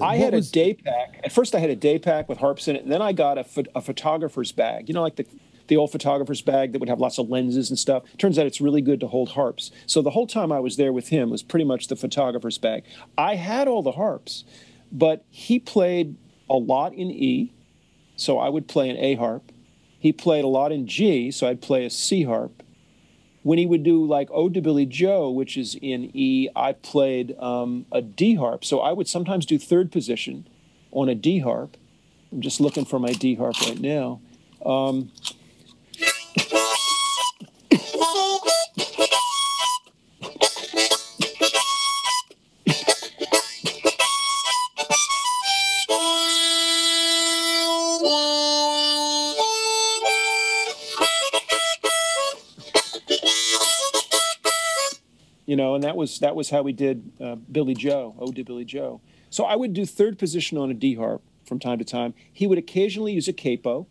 I 0.00 0.16
had 0.16 0.34
was- 0.34 0.48
a 0.48 0.52
day 0.52 0.74
pack. 0.74 1.20
At 1.24 1.32
first, 1.32 1.54
I 1.54 1.58
had 1.58 1.70
a 1.70 1.76
day 1.76 1.98
pack 1.98 2.28
with 2.28 2.38
harps 2.38 2.68
in 2.68 2.76
it, 2.76 2.82
and 2.82 2.90
then 2.92 3.02
I 3.02 3.12
got 3.12 3.38
a, 3.38 3.44
pho- 3.44 3.64
a 3.74 3.80
photographer's 3.80 4.52
bag. 4.52 4.88
You 4.88 4.94
know, 4.94 5.02
like 5.02 5.16
the 5.16 5.26
the 5.68 5.76
old 5.76 5.92
photographer's 5.92 6.42
bag 6.42 6.72
that 6.72 6.80
would 6.80 6.88
have 6.88 6.98
lots 7.00 7.18
of 7.18 7.28
lenses 7.30 7.70
and 7.70 7.78
stuff. 7.78 8.02
Turns 8.18 8.38
out 8.38 8.46
it's 8.46 8.60
really 8.60 8.80
good 8.82 8.98
to 9.00 9.06
hold 9.06 9.30
harps. 9.30 9.70
So 9.86 10.02
the 10.02 10.10
whole 10.10 10.26
time 10.26 10.50
I 10.50 10.58
was 10.60 10.76
there 10.76 10.92
with 10.92 11.08
him 11.08 11.30
was 11.30 11.42
pretty 11.42 11.64
much 11.64 11.86
the 11.86 11.94
photographer's 11.96 12.58
bag. 12.58 12.82
I 13.16 13.36
had 13.36 13.68
all 13.68 13.82
the 13.82 13.92
harps, 13.92 14.44
but 14.90 15.24
he 15.30 15.58
played 15.60 16.16
a 16.50 16.56
lot 16.56 16.92
in 16.94 17.10
E, 17.10 17.52
so 18.22 18.38
I 18.38 18.48
would 18.48 18.68
play 18.68 18.88
an 18.88 18.96
A 18.96 19.14
harp. 19.16 19.50
He 19.98 20.12
played 20.12 20.44
a 20.44 20.48
lot 20.48 20.72
in 20.72 20.86
G, 20.86 21.30
so 21.30 21.48
I'd 21.48 21.60
play 21.60 21.84
a 21.84 21.90
C 21.90 22.24
harp. 22.24 22.62
When 23.42 23.58
he 23.58 23.66
would 23.66 23.82
do 23.82 24.04
like 24.04 24.28
Ode 24.30 24.54
to 24.54 24.60
Billie 24.60 24.86
Joe, 24.86 25.30
which 25.30 25.56
is 25.56 25.74
in 25.80 26.10
E, 26.14 26.48
I 26.54 26.72
played 26.72 27.36
um, 27.38 27.86
a 27.90 28.00
D 28.00 28.36
harp. 28.36 28.64
So 28.64 28.80
I 28.80 28.92
would 28.92 29.08
sometimes 29.08 29.46
do 29.46 29.58
third 29.58 29.90
position 29.90 30.46
on 30.92 31.08
a 31.08 31.14
D 31.14 31.40
harp. 31.40 31.76
I'm 32.30 32.40
just 32.40 32.60
looking 32.60 32.84
for 32.84 32.98
my 32.98 33.12
D 33.12 33.34
harp 33.34 33.60
right 33.62 33.80
now. 33.80 34.20
Um, 34.64 35.10
that 55.92 55.98
was 55.98 56.18
that 56.20 56.34
was 56.34 56.48
how 56.50 56.62
we 56.62 56.72
did 56.72 57.12
uh, 57.20 57.34
Billie 57.36 57.74
Joe, 57.74 58.14
Ode 58.18 58.36
to 58.36 58.44
Billie 58.44 58.64
Joe. 58.64 59.00
So 59.30 59.44
I 59.44 59.56
would 59.56 59.72
do 59.74 59.84
third 59.84 60.18
position 60.18 60.56
on 60.58 60.70
a 60.70 60.74
D 60.74 60.94
harp 60.94 61.22
from 61.46 61.58
time 61.58 61.78
to 61.78 61.84
time. 61.84 62.14
He 62.32 62.46
would 62.46 62.58
occasionally 62.58 63.12
use 63.12 63.28
a 63.28 63.32
capo. 63.32 63.86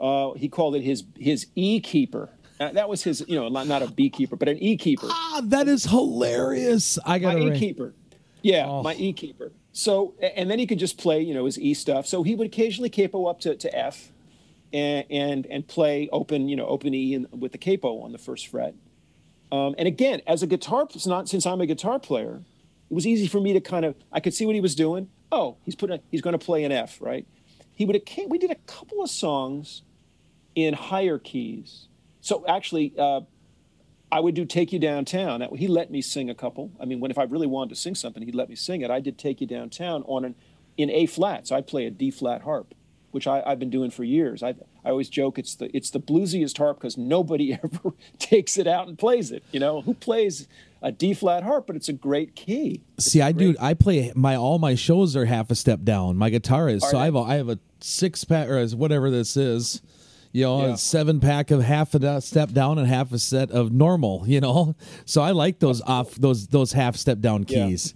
Uh, 0.00 0.32
he 0.32 0.48
called 0.48 0.74
it 0.74 0.82
his 0.82 1.04
his 1.18 1.46
E 1.54 1.80
keeper. 1.80 2.30
Uh, 2.58 2.72
that 2.72 2.88
was 2.88 3.02
his, 3.02 3.24
you 3.28 3.34
know, 3.36 3.48
not, 3.48 3.66
not 3.66 3.82
a 3.82 3.90
beekeeper, 3.90 4.36
but 4.36 4.48
an 4.48 4.56
E 4.62 4.76
keeper. 4.76 5.06
Ah, 5.10 5.40
that 5.44 5.68
is 5.68 5.84
hilarious. 5.84 6.98
I 7.04 7.18
got 7.18 7.34
my 7.38 7.54
E 7.54 7.58
keeper. 7.58 7.92
Yeah, 8.40 8.66
Oh. 8.68 8.82
my 8.82 8.94
E 8.94 9.12
keeper. 9.12 9.52
So, 9.72 10.14
and 10.36 10.50
then 10.50 10.58
he 10.58 10.66
could 10.66 10.78
just 10.78 10.96
play, 10.98 11.20
you 11.22 11.34
know, 11.34 11.44
his 11.46 11.58
E 11.58 11.74
stuff. 11.74 12.06
So 12.06 12.22
he 12.22 12.34
would 12.34 12.46
occasionally 12.46 12.90
capo 12.90 13.26
up 13.26 13.40
to, 13.40 13.56
to 13.56 13.78
F, 13.78 14.12
and, 14.72 15.04
and 15.10 15.46
and 15.46 15.66
play 15.66 16.08
open, 16.12 16.48
you 16.48 16.56
know, 16.56 16.66
open 16.66 16.94
E 16.94 17.14
in, 17.14 17.26
with 17.32 17.52
the 17.52 17.58
capo 17.58 18.00
on 18.00 18.12
the 18.12 18.18
first 18.18 18.46
fret. 18.48 18.74
Um, 19.52 19.74
and 19.76 19.86
again, 19.86 20.22
as 20.26 20.42
a 20.42 20.46
guitar, 20.46 20.88
not 21.04 21.28
since 21.28 21.44
I'm 21.44 21.60
a 21.60 21.66
guitar 21.66 21.98
player, 22.00 22.40
it 22.90 22.94
was 22.94 23.06
easy 23.06 23.28
for 23.28 23.38
me 23.38 23.52
to 23.52 23.60
kind 23.60 23.84
of 23.84 23.94
I 24.10 24.18
could 24.18 24.32
see 24.32 24.46
what 24.46 24.54
he 24.54 24.62
was 24.62 24.74
doing. 24.74 25.10
Oh, 25.30 25.58
he's 25.64 25.74
putting 25.74 25.98
a, 25.98 26.00
he's 26.10 26.22
going 26.22 26.32
to 26.32 26.44
play 26.44 26.64
an 26.64 26.72
F, 26.72 26.98
right? 27.00 27.26
He 27.74 27.84
would 27.84 27.94
occa- 27.96 28.28
we 28.30 28.38
did 28.38 28.50
a 28.50 28.56
couple 28.66 29.02
of 29.02 29.10
songs 29.10 29.82
in 30.54 30.72
higher 30.74 31.18
keys. 31.18 31.88
So 32.22 32.44
actually, 32.48 32.94
uh, 32.98 33.20
I 34.10 34.20
would 34.20 34.34
do 34.34 34.46
"Take 34.46 34.72
You 34.72 34.78
Downtown." 34.78 35.40
That, 35.40 35.54
he 35.54 35.68
let 35.68 35.90
me 35.90 36.00
sing 36.00 36.30
a 36.30 36.34
couple. 36.34 36.72
I 36.80 36.86
mean, 36.86 37.00
when 37.00 37.10
if 37.10 37.18
I 37.18 37.24
really 37.24 37.46
wanted 37.46 37.70
to 37.70 37.76
sing 37.76 37.94
something, 37.94 38.22
he'd 38.22 38.34
let 38.34 38.48
me 38.48 38.56
sing 38.56 38.80
it. 38.80 38.90
I 38.90 39.00
did 39.00 39.18
"Take 39.18 39.42
You 39.42 39.46
Downtown" 39.46 40.02
on 40.04 40.24
an 40.24 40.34
in 40.78 40.88
A 40.90 41.04
flat, 41.04 41.48
so 41.48 41.56
I 41.56 41.60
play 41.60 41.84
a 41.84 41.90
D 41.90 42.10
flat 42.10 42.42
harp, 42.42 42.74
which 43.10 43.26
I, 43.26 43.42
I've 43.44 43.58
been 43.58 43.70
doing 43.70 43.90
for 43.90 44.04
years. 44.04 44.42
I 44.42 44.54
I 44.84 44.90
always 44.90 45.08
joke 45.08 45.38
it's 45.38 45.54
the 45.54 45.74
it's 45.76 45.90
the 45.90 46.00
bluesiest 46.00 46.58
harp 46.58 46.78
because 46.78 46.96
nobody 46.98 47.52
ever 47.64 47.92
takes 48.18 48.58
it 48.58 48.66
out 48.66 48.88
and 48.88 48.98
plays 48.98 49.30
it. 49.30 49.42
You 49.52 49.60
know 49.60 49.80
who 49.82 49.94
plays 49.94 50.48
a 50.82 50.90
D 50.90 51.14
flat 51.14 51.42
harp? 51.44 51.66
But 51.66 51.76
it's 51.76 51.88
a 51.88 51.92
great 51.92 52.34
key. 52.34 52.82
See, 52.98 53.20
I 53.22 53.32
do. 53.32 53.54
I 53.60 53.74
play 53.74 54.12
my 54.16 54.34
all 54.36 54.58
my 54.58 54.74
shows 54.74 55.14
are 55.16 55.24
half 55.26 55.50
a 55.50 55.54
step 55.54 55.82
down. 55.84 56.16
My 56.16 56.30
guitar 56.30 56.68
is 56.68 56.82
so 56.82 56.96
Are 56.98 57.02
I 57.02 57.04
have 57.06 57.14
a 57.14 57.20
I 57.20 57.34
have 57.36 57.48
a 57.48 57.58
six 57.80 58.24
pack 58.24 58.48
or 58.48 58.58
as 58.58 58.74
whatever 58.74 59.10
this 59.10 59.36
is, 59.36 59.82
you 60.32 60.42
know, 60.44 60.66
Yeah. 60.66 60.74
a 60.74 60.76
seven 60.76 61.20
pack 61.20 61.50
of 61.52 61.62
half 61.62 61.94
a 61.94 61.98
da- 62.00 62.18
step 62.20 62.50
down 62.52 62.78
and 62.78 62.88
half 62.88 63.12
a 63.12 63.18
set 63.18 63.50
of 63.52 63.70
normal. 63.72 64.24
You 64.26 64.40
know, 64.40 64.74
so 65.04 65.22
I 65.22 65.30
like 65.30 65.60
those 65.60 65.80
off 65.82 66.14
those 66.16 66.48
those 66.48 66.72
half 66.72 66.96
step 66.96 67.20
down 67.20 67.44
Yeah. 67.48 67.66
keys. 67.68 67.94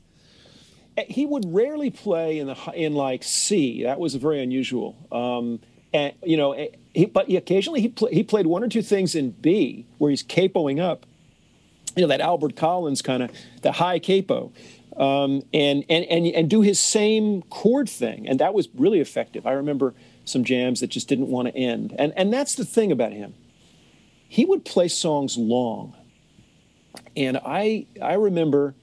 Eh, 0.96 1.04
he 1.08 1.26
would 1.26 1.44
rarely 1.52 1.90
play 1.90 2.38
in 2.38 2.46
the 2.46 2.54
hi- 2.54 2.74
in 2.74 2.94
like 2.94 3.24
C. 3.24 3.82
That 3.82 3.98
was 3.98 4.14
very 4.14 4.40
unusual. 4.42 4.94
Um, 5.10 5.60
and 5.92 6.14
you 6.22 6.36
know, 6.36 6.52
eh, 6.52 6.68
he, 6.94 7.06
but 7.06 7.26
he, 7.26 7.36
occasionally 7.36 7.80
he 7.80 7.92
he 8.10 8.22
played 8.22 8.46
one 8.46 8.62
or 8.62 8.68
two 8.68 8.82
things 8.82 9.14
in 9.14 9.30
B 9.30 9.86
where 9.98 10.10
he's 10.10 10.22
capoing 10.22 10.80
up. 10.80 11.06
You 11.94 12.02
know 12.02 12.08
that 12.08 12.20
Albert 12.20 12.56
Collins 12.56 13.02
kind 13.02 13.22
of 13.22 13.30
the 13.62 13.72
high 13.72 13.98
capo, 13.98 14.52
um, 14.96 15.42
and 15.52 15.84
and 15.88 16.04
and 16.04 16.26
and 16.26 16.50
do 16.50 16.60
his 16.60 16.78
same 16.78 17.42
chord 17.42 17.88
thing, 17.88 18.28
and 18.28 18.40
that 18.40 18.54
was 18.54 18.68
really 18.74 19.00
effective. 19.00 19.46
I 19.46 19.52
remember 19.52 19.94
some 20.24 20.44
jams 20.44 20.80
that 20.80 20.88
just 20.88 21.08
didn't 21.08 21.28
want 21.28 21.48
to 21.48 21.56
end, 21.56 21.94
and 21.98 22.12
and 22.16 22.32
that's 22.32 22.54
the 22.54 22.64
thing 22.64 22.92
about 22.92 23.12
him. 23.12 23.34
He 24.28 24.44
would 24.44 24.64
play 24.64 24.88
songs 24.88 25.36
long, 25.38 25.94
and 27.16 27.38
I 27.44 27.86
I 28.02 28.14
remember. 28.14 28.74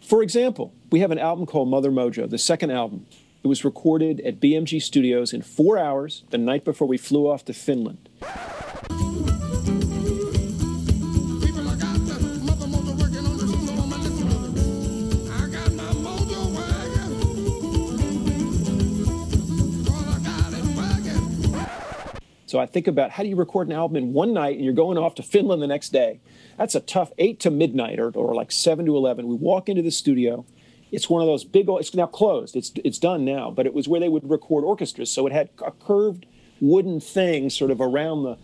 For 0.00 0.22
example, 0.22 0.74
we 0.92 1.00
have 1.00 1.10
an 1.12 1.18
album 1.18 1.46
called 1.46 1.70
Mother 1.70 1.90
Mojo, 1.90 2.28
the 2.28 2.36
second 2.36 2.70
album. 2.70 3.06
It 3.44 3.48
was 3.48 3.62
recorded 3.62 4.22
at 4.22 4.40
BMG 4.40 4.80
Studios 4.80 5.34
in 5.34 5.42
four 5.42 5.76
hours 5.76 6.24
the 6.30 6.38
night 6.38 6.64
before 6.64 6.88
we 6.88 6.96
flew 6.96 7.28
off 7.28 7.44
to 7.44 7.52
Finland. 7.52 8.08
So 22.46 22.60
I 22.60 22.66
think 22.66 22.86
about 22.86 23.10
how 23.10 23.24
do 23.24 23.28
you 23.28 23.36
record 23.36 23.66
an 23.66 23.74
album 23.74 23.96
in 23.96 24.14
one 24.14 24.32
night 24.32 24.56
and 24.56 24.64
you're 24.64 24.72
going 24.72 24.96
off 24.96 25.16
to 25.16 25.22
Finland 25.22 25.60
the 25.60 25.66
next 25.66 25.90
day? 25.90 26.20
That's 26.56 26.74
a 26.74 26.80
tough 26.80 27.12
eight 27.18 27.40
to 27.40 27.50
midnight 27.50 27.98
or, 27.98 28.10
or 28.12 28.34
like 28.34 28.50
seven 28.50 28.86
to 28.86 28.96
11. 28.96 29.26
We 29.26 29.34
walk 29.34 29.68
into 29.68 29.82
the 29.82 29.90
studio. 29.90 30.46
It's 30.92 31.10
one 31.10 31.22
of 31.22 31.26
those 31.26 31.44
big, 31.44 31.68
old, 31.68 31.80
it's 31.80 31.94
now 31.94 32.06
closed. 32.06 32.56
It's, 32.56 32.72
it's 32.84 32.98
done 32.98 33.24
now, 33.24 33.50
but 33.50 33.66
it 33.66 33.74
was 33.74 33.88
where 33.88 34.00
they 34.00 34.08
would 34.08 34.28
record 34.28 34.64
orchestras. 34.64 35.10
So 35.10 35.26
it 35.26 35.32
had 35.32 35.50
a 35.64 35.72
curved 35.72 36.26
wooden 36.60 37.00
thing 37.00 37.50
sort 37.50 37.70
of 37.70 37.80
around 37.80 38.22
the, 38.22 38.38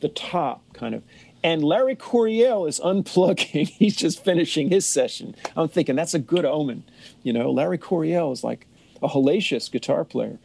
the 0.00 0.08
top 0.08 0.62
kind 0.74 0.94
of. 0.94 1.02
And 1.44 1.64
Larry 1.64 1.96
Coryell 1.96 2.66
is 2.66 2.78
unplugging. 2.80 3.68
He's 3.78 3.96
just 3.96 4.24
finishing 4.24 4.70
his 4.70 4.86
session. 4.86 5.34
I'm 5.56 5.68
thinking 5.68 5.96
that's 5.96 6.14
a 6.14 6.18
good 6.18 6.44
omen. 6.44 6.84
You 7.22 7.32
know, 7.32 7.50
Larry 7.50 7.78
Coryell 7.78 8.32
is 8.32 8.44
like 8.44 8.66
a 9.02 9.08
hellacious 9.08 9.70
guitar 9.70 10.04
player. 10.04 10.38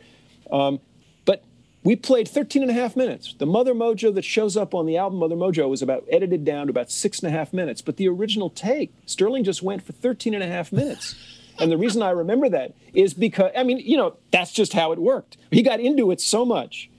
Um, 0.51 0.79
but 1.25 1.43
we 1.83 1.95
played 1.95 2.27
13 2.27 2.63
and 2.63 2.71
a 2.71 2.73
half 2.73 2.95
minutes. 2.95 3.35
The 3.37 3.45
Mother 3.45 3.75
Mojo 3.75 4.13
that 4.15 4.25
shows 4.25 4.57
up 4.57 4.73
on 4.73 4.87
the 4.87 4.97
album 4.97 5.19
Mother 5.19 5.35
Mojo 5.35 5.69
was 5.69 5.81
about 5.81 6.03
edited 6.11 6.43
down 6.43 6.67
to 6.67 6.71
about 6.71 6.91
six 6.91 7.19
and 7.19 7.27
a 7.27 7.37
half 7.37 7.53
minutes. 7.53 7.81
But 7.81 7.97
the 7.97 8.07
original 8.07 8.49
take, 8.49 8.91
Sterling 9.05 9.43
just 9.43 9.61
went 9.61 9.83
for 9.83 9.93
13 9.93 10.33
and 10.33 10.43
a 10.43 10.47
half 10.47 10.71
minutes. 10.71 11.15
And 11.59 11.71
the 11.71 11.77
reason 11.77 12.01
I 12.01 12.11
remember 12.11 12.49
that 12.49 12.73
is 12.93 13.13
because, 13.13 13.51
I 13.57 13.63
mean, 13.63 13.79
you 13.79 13.97
know, 13.97 14.17
that's 14.31 14.51
just 14.51 14.73
how 14.73 14.91
it 14.91 14.99
worked. 14.99 15.37
He 15.51 15.61
got 15.61 15.79
into 15.79 16.11
it 16.11 16.21
so 16.21 16.45
much. 16.45 16.89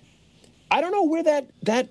I 0.71 0.81
don't 0.81 0.93
know 0.93 1.05
where 1.05 1.23
that 1.23 1.51
that 1.63 1.89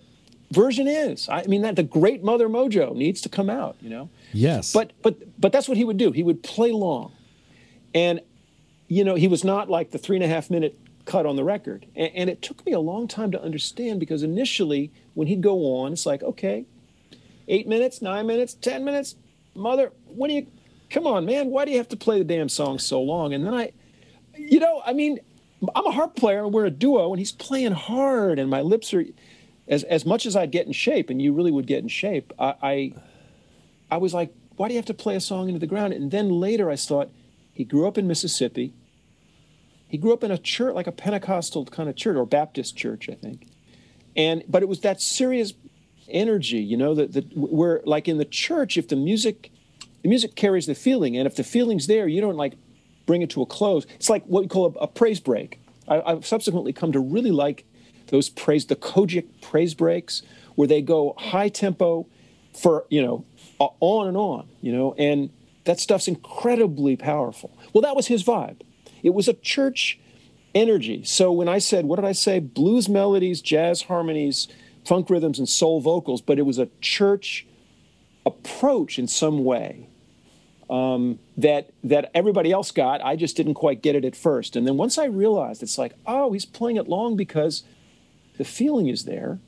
version 0.52 0.88
is. 0.88 1.28
I 1.30 1.44
mean, 1.44 1.62
that 1.64 1.76
the 1.76 1.84
great 1.84 2.24
Mother 2.24 2.48
Mojo 2.48 2.96
needs 2.96 3.22
to 3.22 3.30
come 3.30 3.50
out, 3.50 3.76
you 3.82 3.90
know? 3.90 4.10
Yes, 4.34 4.74
But 4.74 4.92
but 5.02 5.16
but 5.40 5.52
that's 5.52 5.68
what 5.68 5.78
he 5.78 5.84
would 5.84 5.98
do. 5.98 6.12
He 6.12 6.24
would 6.24 6.44
play 6.44 6.72
long, 6.72 7.14
and 7.96 8.20
you 8.88 9.04
know 9.04 9.16
he 9.16 9.28
was 9.28 9.44
not 9.44 9.70
like 9.70 9.92
the 9.92 9.98
three 9.98 10.18
and 10.18 10.24
a 10.24 10.28
half 10.28 10.50
minute 10.50 10.78
cut 11.06 11.26
on 11.26 11.38
the 11.38 11.44
record. 11.44 11.86
And, 11.96 12.12
and 12.14 12.30
it 12.30 12.42
took 12.42 12.66
me 12.66 12.74
a 12.74 12.80
long 12.80 13.08
time 13.08 13.32
to 13.32 13.42
understand 13.42 14.00
because 14.02 14.24
initially 14.24 14.92
when 15.14 15.28
he'd 15.28 15.42
go 15.42 15.78
on, 15.78 15.94
it's 15.94 16.06
like 16.06 16.22
okay, 16.24 16.66
eight 17.48 17.68
minutes, 17.68 18.02
nine 18.02 18.28
minutes, 18.28 18.54
ten 18.54 18.84
minutes. 18.84 19.16
Mother, 19.56 19.92
what 20.06 20.28
do 20.28 20.34
you? 20.36 20.48
Come 20.90 21.06
on, 21.08 21.26
man. 21.26 21.48
Why 21.48 21.66
do 21.66 21.72
you 21.72 21.78
have 21.78 21.90
to 21.90 21.98
play 21.98 22.20
the 22.20 22.24
damn 22.24 22.50
song 22.50 22.80
so 22.80 23.02
long? 23.02 23.34
And 23.34 23.46
then 23.46 23.54
I, 23.54 23.72
you 24.36 24.60
know, 24.60 24.82
I 24.86 24.94
mean, 24.94 25.20
I'm 25.76 25.86
a 25.86 25.92
harp 25.92 26.16
player 26.16 26.44
and 26.44 26.54
we're 26.54 26.66
a 26.66 26.72
duo, 26.72 27.12
and 27.12 27.20
he's 27.20 27.32
playing 27.32 27.74
hard, 27.74 28.40
and 28.40 28.50
my 28.50 28.62
lips 28.62 28.94
are. 28.94 29.04
as 29.68 29.84
as 29.84 30.06
much 30.06 30.26
as 30.26 30.36
I'd 30.36 30.52
get 30.52 30.66
in 30.66 30.74
shape, 30.74 31.10
and 31.10 31.22
you 31.22 31.34
really 31.34 31.52
would 31.52 31.68
get 31.68 31.84
in 31.84 31.90
shape, 31.90 32.32
I, 32.40 32.54
I, 32.62 32.94
I 33.92 33.98
was 33.98 34.14
like, 34.14 34.34
why 34.56 34.68
do 34.68 34.74
you 34.74 34.78
have 34.78 34.86
to 34.86 34.94
play 34.94 35.16
a 35.16 35.20
song 35.20 35.50
into 35.50 35.60
the 35.60 35.68
ground? 35.68 35.94
And 35.94 36.10
then 36.12 36.30
later 36.30 36.70
I 36.70 36.76
thought, 36.76 37.10
he 37.54 37.64
grew 37.64 37.88
up 37.88 37.98
in 37.98 38.08
Mississippi. 38.08 38.74
He 39.88 39.98
grew 39.98 40.14
up 40.14 40.24
in 40.24 40.32
a 40.32 40.38
church, 40.38 40.76
like 40.76 40.88
a 40.88 40.92
Pentecostal 40.92 41.66
kind 41.66 41.90
of 41.90 41.96
church 41.96 42.16
or 42.16 42.26
Baptist 42.26 42.78
church, 42.78 43.10
I 43.10 43.16
think. 43.16 43.48
And 44.16 44.44
but 44.48 44.62
it 44.64 44.70
was 44.70 44.82
that 44.82 45.02
serious 45.02 45.54
energy, 46.08 46.60
you 46.60 46.78
know, 46.78 46.94
that 46.96 47.14
that 47.14 47.36
where 47.36 47.82
like 47.86 48.08
in 48.08 48.18
the 48.18 48.26
church, 48.26 48.78
if 48.78 48.88
the 48.88 48.96
music, 48.96 49.52
the 50.04 50.10
music 50.10 50.36
carries 50.36 50.66
the 50.66 50.76
feeling, 50.76 51.18
and 51.18 51.26
if 51.26 51.36
the 51.36 51.44
feeling's 51.44 51.88
there, 51.88 52.08
you 52.08 52.22
don't 52.22 52.36
like 52.36 52.54
bring 53.06 53.22
it 53.22 53.30
to 53.32 53.42
a 53.42 53.46
close. 53.46 53.86
It's 53.96 54.10
like 54.10 54.26
what 54.26 54.44
we 54.44 54.48
call 54.48 54.76
a, 54.76 54.80
a 54.80 54.88
praise 54.88 55.20
break. 55.20 55.60
I, 55.88 56.02
I've 56.02 56.26
subsequently 56.26 56.74
come 56.74 56.92
to 56.92 57.00
really 57.00 57.32
like 57.32 57.66
those 58.08 58.30
praise, 58.30 58.66
the 58.66 58.76
COGIC 58.76 59.42
praise 59.42 59.74
breaks, 59.74 60.22
where 60.56 60.68
they 60.68 60.82
go 60.82 61.14
high 61.18 61.50
tempo 61.50 62.08
for 62.54 62.86
you 62.90 63.02
know 63.02 63.26
on 63.60 64.08
and 64.08 64.18
on, 64.18 64.48
you 64.62 64.72
know, 64.72 64.94
and 64.98 65.32
that 65.66 65.80
stuff's 65.80 66.08
incredibly 66.08 66.96
powerful. 66.96 67.58
Well, 67.74 67.82
that 67.82 67.96
was 67.96 68.08
his 68.08 68.24
vibe. 68.24 68.62
It 69.04 69.14
was 69.14 69.28
a 69.28 69.34
church 69.34 70.00
energy. 70.56 71.04
So 71.04 71.32
when 71.32 71.48
I 71.48 71.60
said, 71.60 71.86
what 71.86 71.98
did 71.98 72.06
I 72.06 72.14
say? 72.14 72.40
Blues 72.40 72.88
melodies, 72.90 73.42
jazz 73.42 73.84
harmonies, 73.84 74.48
funk 74.86 75.10
rhythms, 75.10 75.40
and 75.40 75.48
soul 75.48 75.82
vocals, 75.82 76.22
but 76.22 76.40
it 76.40 76.44
was 76.44 76.58
a 76.58 76.70
church 76.82 77.46
approach 78.28 79.00
in 79.00 79.08
some 79.08 79.44
way 79.44 79.88
um, 80.70 81.20
that 81.38 81.72
that 81.84 82.12
everybody 82.14 82.52
else 82.52 82.72
got. 82.72 83.02
I 83.04 83.16
just 83.16 83.36
didn't 83.38 83.56
quite 83.56 83.82
get 83.82 83.96
it 83.96 84.06
at 84.06 84.16
first. 84.16 84.56
And 84.56 84.68
then 84.68 84.78
once 84.78 84.98
I 84.98 85.06
realized, 85.06 85.64
it's 85.64 85.78
like, 85.78 85.94
oh, 86.06 86.34
he's 86.34 86.46
playing 86.46 86.78
it 86.78 86.88
long 86.88 87.16
because 87.16 87.64
the 88.38 88.46
feeling 88.46 88.88
is 88.88 89.06
there. 89.06 89.40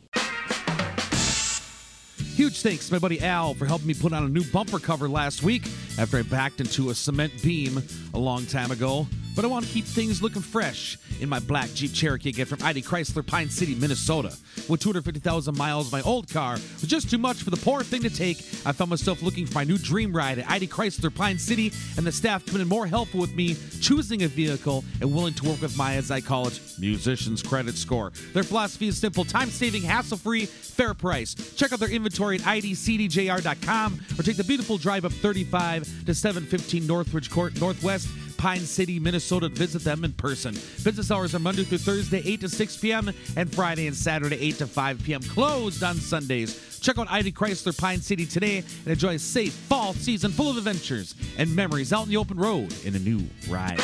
Huge 2.36 2.62
thanks 2.62 2.88
to 2.88 2.94
my 2.94 3.00
buddy 3.00 3.22
Al 3.22 3.54
for 3.54 3.66
helping 3.66 3.88
me 3.88 3.94
put 3.94 4.14
on 4.14 4.24
a 4.24 4.30
new 4.30 4.46
bumper 4.46 4.80
cover 4.80 5.10
last 5.10 5.44
week 5.44 5.64
after 5.98 6.18
I 6.18 6.22
backed 6.22 6.62
into 6.62 6.90
a 6.90 6.96
cement 6.96 7.34
beam 7.44 7.84
a 8.14 8.18
long 8.18 8.46
time 8.46 8.72
ago. 8.72 9.08
But 9.40 9.46
I 9.46 9.48
want 9.48 9.66
to 9.68 9.72
keep 9.72 9.86
things 9.86 10.22
looking 10.22 10.42
fresh 10.42 10.98
in 11.22 11.30
my 11.30 11.40
black 11.40 11.70
Jeep 11.74 11.94
Cherokee 11.94 12.34
get 12.34 12.50
from 12.50 12.62
ID 12.62 12.82
Chrysler 12.82 13.26
Pine 13.26 13.50
City, 13.50 13.74
Minnesota. 13.74 14.36
With 14.68 14.82
250,000 14.82 15.58
miles, 15.58 15.90
my 15.94 16.02
old 16.02 16.28
car 16.28 16.56
was 16.56 16.82
just 16.82 17.10
too 17.10 17.18
much 17.18 17.42
for 17.42 17.50
the 17.50 17.56
poor 17.56 17.82
thing 17.82 18.02
to 18.02 18.10
take. 18.10 18.40
I 18.66 18.74
found 18.74 18.90
myself 18.90 19.22
looking 19.22 19.46
for 19.46 19.54
my 19.54 19.64
new 19.64 19.78
dream 19.78 20.14
ride 20.14 20.40
at 20.40 20.52
ID 20.52 20.68
Chrysler 20.68 21.16
Pine 21.16 21.40
City, 21.40 21.72
and 21.96 22.06
the 22.06 22.12
staff 22.12 22.46
coming 22.46 22.64
in 22.64 22.68
more 22.68 22.86
helpful 22.86 23.22
with 23.22 23.34
me 23.34 23.56
choosing 23.80 24.24
a 24.24 24.28
vehicle 24.28 24.84
and 25.00 25.10
willing 25.16 25.36
to 25.36 25.46
work 25.48 25.62
with 25.62 25.78
my, 25.78 25.96
as 25.96 26.12
I 26.12 26.20
call 26.20 26.50
it, 26.50 26.60
musician's 26.78 27.42
credit 27.42 27.78
score. 27.78 28.12
Their 28.34 28.44
philosophy 28.44 28.90
is 28.90 28.98
simple 28.98 29.24
time 29.24 29.52
saving, 29.52 29.84
hassle 29.84 30.18
free, 30.18 30.48
fair 30.48 30.94
price. 30.94 31.34
Check 31.56 31.72
out 31.72 31.80
their 31.80 31.90
inventory 31.90 32.36
at 32.36 32.42
idcdjr.com 32.42 34.02
or 34.20 34.24
take 34.24 34.36
the 34.36 34.44
beautiful 34.44 34.78
drive 34.78 35.06
up 35.06 35.14
35 35.14 36.06
to 36.08 36.14
715 36.14 36.86
Northridge 36.86 37.32
Court 37.32 37.58
Northwest. 37.62 38.10
Pine 38.40 38.62
City, 38.62 39.00
Minnesota 39.00 39.50
to 39.50 39.56
visit 39.56 39.84
them 39.84 40.06
in 40.06 40.14
person. 40.14 40.54
Business 40.84 41.12
hours 41.12 41.36
are 41.36 41.40
Monday 41.40 41.66
through 41.66 41.80
Thursday, 41.80 42.22
8 42.24 42.40
to 42.40 42.50
6 42.50 42.78
p.m., 42.78 43.12
and 43.36 43.54
Friday 43.54 43.86
and 43.86 43.96
Saturday, 43.96 44.40
8 44.40 44.56
to 44.60 44.68
5 44.68 45.04
p.m. 45.04 45.22
Closed 45.24 45.84
on 45.84 45.96
Sundays. 45.96 46.80
Check 46.80 46.98
out 46.98 47.12
ID 47.12 47.34
Chrysler 47.34 47.78
Pine 47.78 48.00
City 48.00 48.26
today 48.26 48.60
and 48.60 48.88
enjoy 48.88 49.16
a 49.16 49.20
safe 49.20 49.52
fall 49.52 49.94
season 49.94 50.32
full 50.32 50.50
of 50.50 50.56
adventures 50.56 51.16
and 51.38 51.54
memories 51.54 51.92
out 51.92 52.04
in 52.04 52.10
the 52.10 52.18
open 52.18 52.38
road 52.38 52.74
in 52.86 52.96
a 52.96 53.00
new 53.00 53.22
ride. 53.50 53.82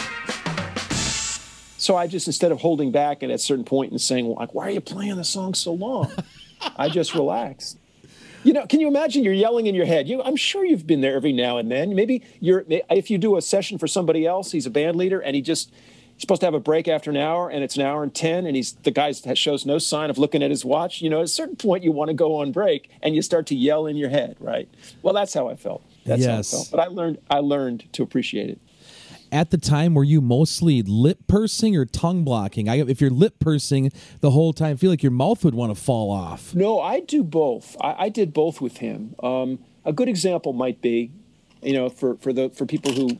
So 1.77 1.97
I 1.97 2.07
just 2.07 2.27
instead 2.27 2.53
of 2.53 2.61
holding 2.61 2.91
back 2.91 3.23
and 3.23 3.31
at 3.33 3.35
a 3.35 3.39
certain 3.39 3.65
point 3.65 3.91
and 3.91 3.99
saying, 3.99 4.25
like, 4.25 4.55
why 4.55 4.67
are 4.67 4.71
you 4.71 4.81
playing 4.81 5.17
the 5.17 5.25
song 5.25 5.53
so 5.53 5.73
long? 5.73 6.09
I 6.77 6.87
just 6.87 7.13
relaxed. 7.13 7.77
You 8.45 8.53
know, 8.53 8.67
can 8.67 8.79
you 8.79 8.87
imagine 8.87 9.23
you're 9.23 9.33
yelling 9.33 9.65
in 9.65 9.73
your 9.73 9.87
head? 9.87 10.07
You, 10.07 10.21
I'm 10.21 10.35
sure 10.35 10.63
you've 10.63 10.85
been 10.85 11.01
there 11.01 11.15
every 11.15 11.33
now 11.33 11.57
and 11.57 11.71
then. 11.71 11.95
Maybe 11.95 12.21
you're 12.39 12.63
if 12.69 13.09
you 13.09 13.17
do 13.17 13.37
a 13.37 13.41
session 13.41 13.79
for 13.79 13.87
somebody 13.87 14.27
else, 14.27 14.51
he's 14.51 14.67
a 14.67 14.69
band 14.69 14.97
leader 14.97 15.19
and 15.19 15.35
he 15.35 15.41
just 15.41 15.71
he's 16.13 16.21
supposed 16.21 16.41
to 16.41 16.45
have 16.45 16.53
a 16.53 16.59
break 16.59 16.87
after 16.87 17.09
an 17.09 17.17
hour 17.17 17.49
and 17.49 17.63
it's 17.63 17.75
an 17.75 17.81
hour 17.81 18.03
and 18.03 18.13
10 18.13 18.45
and 18.45 18.55
he's 18.55 18.73
the 18.73 18.91
guy 18.91 19.11
shows 19.11 19.65
no 19.65 19.79
sign 19.79 20.11
of 20.11 20.19
looking 20.19 20.43
at 20.43 20.51
his 20.51 20.63
watch. 20.63 21.01
You 21.01 21.09
know, 21.09 21.19
at 21.21 21.25
a 21.25 21.27
certain 21.27 21.55
point 21.55 21.83
you 21.83 21.91
want 21.91 22.09
to 22.09 22.13
go 22.13 22.35
on 22.35 22.51
break 22.51 22.91
and 23.01 23.15
you 23.15 23.23
start 23.23 23.47
to 23.47 23.55
yell 23.55 23.87
in 23.87 23.97
your 23.97 24.09
head, 24.09 24.37
right? 24.39 24.69
Well, 25.01 25.15
that's 25.15 25.33
how 25.33 25.47
I 25.49 25.55
felt. 25.55 25.83
That's 26.05 26.21
Yes. 26.21 26.27
how 26.29 26.37
I 26.37 26.43
felt. 26.43 26.71
But 26.71 26.79
I 26.81 26.85
learned 26.85 27.17
I 27.31 27.39
learned 27.39 27.91
to 27.93 28.03
appreciate 28.03 28.51
it. 28.51 28.59
At 29.35 29.51
the 29.51 29.57
time, 29.57 29.95
were 29.95 30.05
you 30.05 30.21
mostly 30.21 30.81
lip 30.81 31.19
pursing 31.27 31.75
or 31.75 31.83
tongue 31.83 32.23
blocking? 32.23 32.69
I, 32.69 32.75
if 32.77 33.01
you're 33.01 33.09
lip 33.09 33.35
pursing 33.37 33.91
the 34.21 34.31
whole 34.31 34.53
time, 34.53 34.71
I 34.71 34.75
feel 34.77 34.89
like 34.89 35.03
your 35.03 35.11
mouth 35.11 35.43
would 35.43 35.53
want 35.53 35.75
to 35.75 35.81
fall 35.81 36.09
off. 36.09 36.55
No, 36.55 36.79
I 36.79 37.01
do 37.01 37.21
both. 37.21 37.75
I, 37.81 38.05
I 38.05 38.09
did 38.09 38.31
both 38.31 38.61
with 38.61 38.77
him. 38.77 39.13
Um, 39.21 39.59
a 39.83 39.91
good 39.91 40.07
example 40.07 40.53
might 40.53 40.81
be, 40.81 41.11
you 41.61 41.73
know, 41.73 41.89
for, 41.89 42.15
for 42.15 42.31
the 42.31 42.49
for 42.51 42.65
people 42.65 42.93
who 42.93 43.19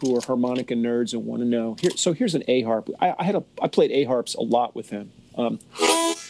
who 0.00 0.16
are 0.16 0.20
harmonica 0.20 0.74
nerds 0.74 1.12
and 1.12 1.26
want 1.26 1.42
to 1.42 1.48
know. 1.48 1.76
Here, 1.80 1.90
so 1.96 2.12
here's 2.12 2.36
an 2.36 2.44
A 2.46 2.62
harp. 2.62 2.88
I, 3.00 3.16
I 3.18 3.24
had 3.24 3.34
a 3.34 3.42
I 3.60 3.66
played 3.66 3.90
A 3.90 4.04
harps 4.04 4.36
a 4.36 4.42
lot 4.42 4.76
with 4.76 4.90
him. 4.90 5.10
Um, 5.36 5.58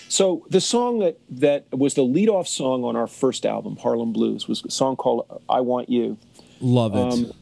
so 0.09 0.47
the 0.49 0.63
song 0.63 1.01
that 1.01 1.19
that 1.29 1.67
was 1.73 1.93
the 1.93 2.05
lead 2.05 2.31
off 2.31 2.49
song 2.49 2.85
on 2.85 2.97
our 2.97 3.07
first 3.07 3.45
album, 3.45 3.77
Harlem 3.77 4.15
Blues, 4.15 4.49
was 4.49 4.65
a 4.65 4.71
song 4.71 4.97
called 4.97 5.43
"I 5.47 5.61
Want 5.61 5.91
You." 5.91 6.17
Love 6.59 6.97
it. 6.97 7.13
Um, 7.13 7.33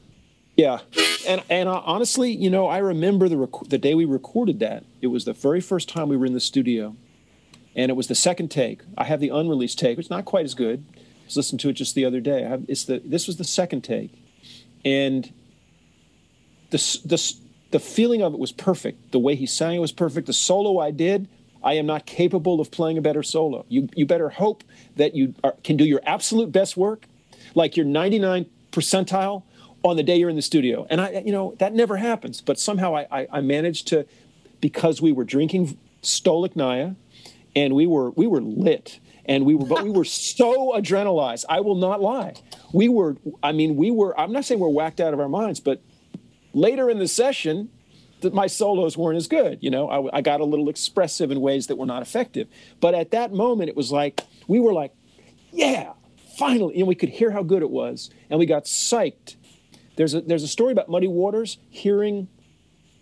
Yeah, 0.56 0.80
and 1.26 1.42
and 1.50 1.68
uh, 1.68 1.82
honestly, 1.84 2.30
you 2.30 2.48
know, 2.48 2.68
I 2.68 2.78
remember 2.78 3.28
the 3.28 3.36
rec- 3.36 3.68
the 3.68 3.78
day 3.78 3.94
we 3.94 4.04
recorded 4.04 4.60
that. 4.60 4.84
It 5.00 5.08
was 5.08 5.24
the 5.24 5.32
very 5.32 5.60
first 5.60 5.88
time 5.88 6.08
we 6.08 6.16
were 6.16 6.26
in 6.26 6.32
the 6.32 6.40
studio, 6.40 6.96
and 7.74 7.90
it 7.90 7.94
was 7.94 8.06
the 8.06 8.14
second 8.14 8.50
take. 8.50 8.82
I 8.96 9.04
have 9.04 9.20
the 9.20 9.30
unreleased 9.30 9.78
take, 9.78 9.96
which 9.96 10.06
is 10.06 10.10
not 10.10 10.24
quite 10.24 10.44
as 10.44 10.54
good. 10.54 10.84
I 10.94 11.26
was 11.26 11.36
listening 11.36 11.58
to 11.58 11.70
it 11.70 11.72
just 11.72 11.94
the 11.96 12.04
other 12.04 12.20
day. 12.20 12.42
Have, 12.42 12.64
it's 12.68 12.84
the 12.84 13.02
this 13.04 13.26
was 13.26 13.36
the 13.36 13.44
second 13.44 13.82
take, 13.82 14.12
and 14.84 15.32
the 16.70 16.78
the 17.04 17.34
the 17.72 17.80
feeling 17.80 18.22
of 18.22 18.32
it 18.32 18.38
was 18.38 18.52
perfect. 18.52 19.10
The 19.10 19.18
way 19.18 19.34
he 19.34 19.46
sang 19.46 19.76
it 19.76 19.80
was 19.80 19.92
perfect. 19.92 20.28
The 20.28 20.32
solo 20.32 20.78
I 20.78 20.92
did. 20.92 21.28
I 21.64 21.72
am 21.74 21.86
not 21.86 22.04
capable 22.04 22.60
of 22.60 22.70
playing 22.70 22.98
a 22.98 23.02
better 23.02 23.24
solo. 23.24 23.64
You 23.68 23.88
you 23.96 24.06
better 24.06 24.28
hope 24.28 24.62
that 24.94 25.16
you 25.16 25.34
are, 25.42 25.56
can 25.64 25.76
do 25.76 25.84
your 25.84 26.00
absolute 26.06 26.52
best 26.52 26.76
work, 26.76 27.06
like 27.56 27.76
your 27.76 27.86
99 27.86 28.46
percentile 28.70 29.42
on 29.84 29.96
the 29.96 30.02
day 30.02 30.16
you're 30.16 30.30
in 30.30 30.36
the 30.36 30.42
studio. 30.42 30.86
And 30.90 31.00
I, 31.00 31.22
you 31.24 31.30
know, 31.30 31.54
that 31.58 31.74
never 31.74 31.98
happens. 31.98 32.40
But 32.40 32.58
somehow 32.58 32.96
I, 32.96 33.06
I, 33.10 33.26
I 33.34 33.40
managed 33.42 33.86
to, 33.88 34.06
because 34.60 35.00
we 35.00 35.12
were 35.12 35.24
drinking 35.24 35.78
Stolichnaya, 36.02 36.96
and 37.54 37.74
we 37.74 37.86
were 37.86 38.10
we 38.10 38.26
were 38.26 38.40
lit, 38.40 38.98
and 39.26 39.44
we 39.44 39.54
were, 39.54 39.66
but 39.66 39.84
we 39.84 39.90
were 39.90 40.04
so 40.36 40.72
adrenalized. 40.72 41.44
I 41.48 41.60
will 41.60 41.76
not 41.76 42.00
lie. 42.00 42.34
We 42.72 42.88
were. 42.88 43.16
I 43.42 43.52
mean, 43.52 43.76
we 43.76 43.90
were. 43.90 44.18
I'm 44.18 44.32
not 44.32 44.44
saying 44.44 44.58
we're 44.58 44.68
whacked 44.68 45.00
out 45.00 45.14
of 45.14 45.20
our 45.20 45.28
minds, 45.28 45.60
but 45.60 45.82
later 46.54 46.88
in 46.88 46.98
the 46.98 47.08
session, 47.08 47.68
that 48.22 48.34
my 48.34 48.46
solos 48.46 48.96
weren't 48.96 49.16
as 49.16 49.28
good. 49.28 49.58
You 49.60 49.70
know, 49.70 49.88
I, 49.88 50.18
I 50.18 50.20
got 50.22 50.40
a 50.40 50.44
little 50.44 50.68
expressive 50.68 51.30
in 51.30 51.40
ways 51.40 51.68
that 51.68 51.76
were 51.76 51.86
not 51.86 52.02
effective. 52.02 52.48
But 52.80 52.94
at 52.94 53.10
that 53.12 53.32
moment, 53.32 53.68
it 53.68 53.76
was 53.76 53.92
like 53.92 54.22
we 54.48 54.58
were 54.60 54.72
like, 54.72 54.92
yeah, 55.52 55.92
finally, 56.38 56.78
and 56.78 56.88
we 56.88 56.94
could 56.94 57.10
hear 57.10 57.30
how 57.30 57.42
good 57.42 57.62
it 57.62 57.70
was, 57.70 58.10
and 58.30 58.38
we 58.38 58.46
got 58.46 58.64
psyched. 58.64 59.36
There's 59.96 60.14
a 60.14 60.20
there's 60.20 60.42
a 60.42 60.48
story 60.48 60.72
about 60.72 60.88
Muddy 60.88 61.08
Waters 61.08 61.58
hearing 61.70 62.28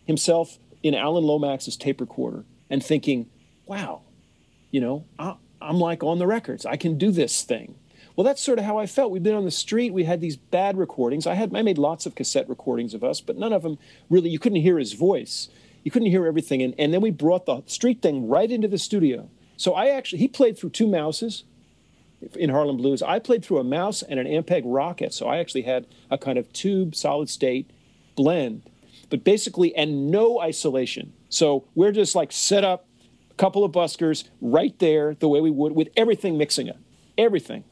himself 0.04 0.58
in 0.82 0.94
Alan 0.94 1.24
Lomax's 1.24 1.76
tape 1.76 2.00
recorder 2.00 2.44
and 2.68 2.84
thinking, 2.84 3.30
wow, 3.66 4.02
you 4.70 4.80
know, 4.80 5.04
I, 5.18 5.36
I'm 5.60 5.78
like 5.78 6.02
on 6.02 6.18
the 6.18 6.26
records. 6.26 6.66
I 6.66 6.76
can 6.76 6.98
do 6.98 7.10
this 7.10 7.42
thing. 7.42 7.76
Well, 8.16 8.24
that's 8.24 8.42
sort 8.42 8.58
of 8.58 8.64
how 8.64 8.78
I 8.78 8.86
felt. 8.86 9.10
We've 9.10 9.22
been 9.22 9.34
on 9.34 9.44
the 9.44 9.50
street. 9.50 9.92
We 9.92 10.04
had 10.04 10.20
these 10.20 10.36
bad 10.36 10.76
recordings. 10.76 11.26
I 11.26 11.34
had 11.34 11.54
I 11.56 11.62
made 11.62 11.78
lots 11.78 12.04
of 12.04 12.14
cassette 12.14 12.48
recordings 12.48 12.94
of 12.94 13.02
us, 13.02 13.20
but 13.20 13.38
none 13.38 13.52
of 13.52 13.62
them 13.62 13.78
really. 14.10 14.28
You 14.28 14.38
couldn't 14.38 14.60
hear 14.60 14.78
his 14.78 14.92
voice. 14.92 15.48
You 15.82 15.90
couldn't 15.90 16.10
hear 16.10 16.26
everything. 16.26 16.62
And, 16.62 16.74
and 16.78 16.92
then 16.92 17.00
we 17.00 17.10
brought 17.10 17.46
the 17.46 17.62
street 17.66 18.02
thing 18.02 18.28
right 18.28 18.50
into 18.50 18.68
the 18.68 18.78
studio. 18.78 19.30
So 19.56 19.74
I 19.74 19.88
actually 19.88 20.18
he 20.18 20.28
played 20.28 20.58
through 20.58 20.70
two 20.70 20.86
mouses 20.86 21.44
in 22.34 22.50
Harlem 22.50 22.76
Blues. 22.76 23.02
I 23.02 23.18
played 23.18 23.44
through 23.44 23.58
a 23.58 23.64
mouse 23.64 24.02
and 24.02 24.18
an 24.18 24.26
Ampeg 24.26 24.62
Rocket. 24.64 25.12
So 25.14 25.26
I 25.26 25.38
actually 25.38 25.62
had 25.62 25.86
a 26.10 26.18
kind 26.18 26.38
of 26.38 26.52
tube 26.52 26.94
solid 26.94 27.28
state 27.28 27.70
blend, 28.16 28.62
but 29.10 29.24
basically 29.24 29.74
and 29.74 30.10
no 30.10 30.40
isolation. 30.40 31.12
So 31.28 31.64
we're 31.74 31.92
just 31.92 32.14
like 32.14 32.32
set 32.32 32.64
up 32.64 32.86
a 33.30 33.34
couple 33.34 33.64
of 33.64 33.72
buskers 33.72 34.24
right 34.40 34.78
there 34.78 35.14
the 35.14 35.28
way 35.28 35.40
we 35.40 35.50
would 35.50 35.72
with 35.72 35.88
everything 35.96 36.36
mixing 36.36 36.66
it, 36.66 36.76
everything. 37.16 37.64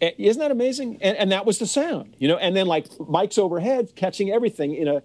Isn't 0.00 0.40
that 0.40 0.50
amazing? 0.50 0.98
And, 1.02 1.16
and 1.16 1.30
that 1.30 1.44
was 1.44 1.58
the 1.58 1.66
sound, 1.66 2.14
you 2.18 2.26
know. 2.26 2.38
And 2.38 2.56
then 2.56 2.66
like 2.66 2.88
mics 2.98 3.38
overhead 3.38 3.94
catching 3.96 4.30
everything 4.30 4.74
in 4.74 4.88
a, 4.88 5.02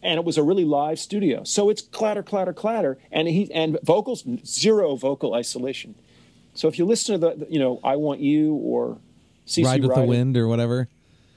and 0.00 0.16
it 0.18 0.24
was 0.24 0.38
a 0.38 0.44
really 0.44 0.64
live 0.64 1.00
studio. 1.00 1.42
So 1.42 1.70
it's 1.70 1.82
clatter, 1.82 2.22
clatter, 2.22 2.52
clatter, 2.52 2.98
and 3.10 3.26
he 3.26 3.52
and 3.52 3.78
vocals 3.82 4.24
zero 4.46 4.94
vocal 4.94 5.34
isolation. 5.34 5.96
So 6.58 6.66
if 6.66 6.76
you 6.76 6.84
listen 6.86 7.12
to 7.14 7.18
the, 7.24 7.44
the- 7.44 7.52
you 7.52 7.60
know, 7.60 7.78
I 7.84 7.94
want 7.94 8.18
you 8.18 8.54
or 8.54 8.98
CC 9.46 9.64
Ride 9.64 9.80
with 9.82 9.90
the 9.90 9.94
Ride 10.00 10.02
It- 10.04 10.08
wind 10.08 10.36
or 10.36 10.48
whatever. 10.48 10.88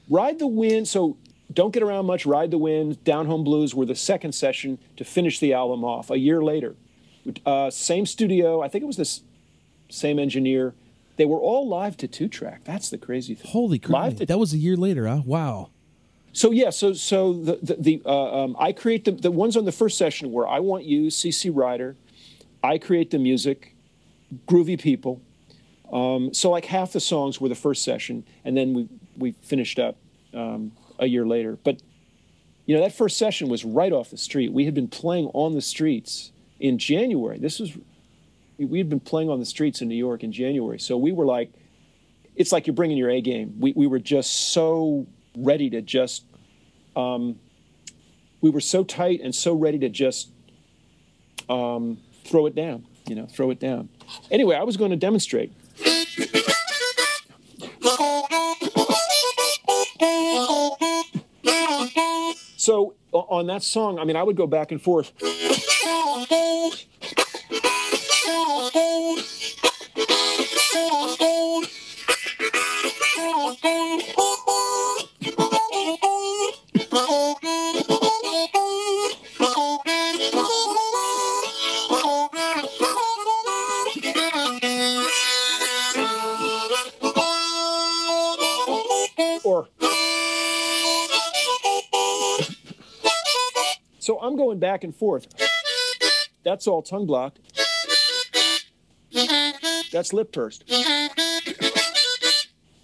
Ride 0.09 0.39
the 0.39 0.47
Wind. 0.47 0.87
So 0.87 1.15
don't 1.53 1.71
get 1.71 1.83
around 1.83 2.07
much. 2.07 2.25
Ride 2.25 2.49
the 2.49 2.57
Wind, 2.57 3.03
Down 3.03 3.27
Home 3.27 3.43
Blues 3.43 3.75
were 3.75 3.85
the 3.85 3.95
second 3.95 4.33
session 4.33 4.79
to 4.97 5.03
finish 5.05 5.39
the 5.39 5.53
album 5.53 5.83
off 5.83 6.09
a 6.09 6.17
year 6.17 6.41
later. 6.43 6.75
Uh, 7.45 7.69
same 7.69 8.07
studio. 8.07 8.61
I 8.61 8.67
think 8.67 8.81
it 8.83 8.87
was 8.87 8.97
this 8.97 9.21
same 9.89 10.17
engineer. 10.17 10.73
They 11.17 11.25
were 11.25 11.37
all 11.39 11.67
live 11.67 11.97
to 11.97 12.07
two 12.07 12.27
track. 12.27 12.61
That's 12.63 12.89
the 12.89 12.97
crazy 12.97 13.35
thing. 13.35 13.51
Holy 13.51 13.77
crap! 13.77 14.13
That 14.13 14.39
was 14.39 14.53
a 14.53 14.57
year 14.57 14.75
later, 14.75 15.05
huh? 15.07 15.21
Wow. 15.23 15.69
So 16.33 16.49
yeah, 16.49 16.71
so 16.71 16.93
so 16.93 17.33
the 17.33 17.59
the, 17.61 17.75
the 17.75 18.01
uh, 18.07 18.43
um, 18.43 18.55
I 18.57 18.71
create 18.71 19.05
the 19.05 19.11
the 19.11 19.29
ones 19.29 19.55
on 19.55 19.65
the 19.65 19.71
first 19.71 19.99
session 19.99 20.31
where 20.31 20.47
I 20.47 20.59
want 20.59 20.85
you, 20.85 21.07
CC 21.11 21.51
Rider. 21.53 21.95
I 22.63 22.79
create 22.79 23.11
the 23.11 23.19
music, 23.19 23.70
groovy 24.47 24.79
people. 24.79 25.21
Um, 25.91 26.33
so 26.33 26.49
like 26.49 26.65
half 26.65 26.93
the 26.93 26.99
songs 26.99 27.41
were 27.41 27.49
the 27.49 27.55
first 27.55 27.83
session, 27.83 28.23
and 28.45 28.55
then 28.55 28.73
we 28.73 28.87
we 29.17 29.31
finished 29.41 29.77
up 29.77 29.97
um, 30.33 30.71
a 30.99 31.05
year 31.05 31.25
later. 31.25 31.57
But 31.63 31.81
you 32.65 32.75
know 32.75 32.81
that 32.81 32.95
first 32.95 33.17
session 33.17 33.49
was 33.49 33.65
right 33.65 33.91
off 33.91 34.09
the 34.09 34.17
street. 34.17 34.53
We 34.53 34.65
had 34.65 34.73
been 34.73 34.87
playing 34.87 35.27
on 35.33 35.53
the 35.53 35.61
streets 35.61 36.31
in 36.59 36.77
January. 36.77 37.39
This 37.39 37.59
was 37.59 37.77
we 38.57 38.77
had 38.77 38.89
been 38.89 38.99
playing 38.99 39.29
on 39.29 39.39
the 39.39 39.45
streets 39.45 39.81
in 39.81 39.89
New 39.89 39.95
York 39.95 40.23
in 40.23 40.31
January. 40.31 40.79
So 40.79 40.97
we 40.97 41.11
were 41.11 41.25
like, 41.25 41.51
it's 42.35 42.51
like 42.51 42.67
you're 42.67 42.75
bringing 42.75 42.97
your 42.97 43.09
A 43.09 43.19
game. 43.19 43.55
We 43.59 43.73
we 43.73 43.87
were 43.87 43.99
just 43.99 44.53
so 44.53 45.07
ready 45.35 45.69
to 45.71 45.81
just 45.81 46.23
um, 46.95 47.37
we 48.39 48.49
were 48.49 48.61
so 48.61 48.85
tight 48.85 49.19
and 49.21 49.35
so 49.35 49.53
ready 49.55 49.79
to 49.79 49.89
just 49.89 50.29
um, 51.49 51.97
throw 52.23 52.45
it 52.45 52.55
down 52.55 52.85
you 53.07 53.15
know 53.15 53.25
throw 53.25 53.49
it 53.51 53.59
down. 53.59 53.89
Anyway 54.29 54.55
i 54.55 54.63
was 54.63 54.77
going 54.77 54.91
to 54.91 54.97
demonstrate. 54.97 55.51
So 62.57 62.95
on 63.11 63.47
that 63.47 63.63
song 63.63 63.99
i 63.99 64.05
mean 64.05 64.15
i 64.15 64.23
would 64.23 64.37
go 64.37 64.47
back 64.47 64.71
and 64.71 64.81
forth 64.81 65.11
so 94.01 94.19
i'm 94.21 94.35
going 94.35 94.59
back 94.59 94.83
and 94.83 94.95
forth. 94.95 95.27
That's 96.43 96.67
all 96.67 96.81
tongue 96.81 97.05
blocked 97.05 97.39
that's 99.91 100.13
lip 100.13 100.31
pursed 100.31 100.63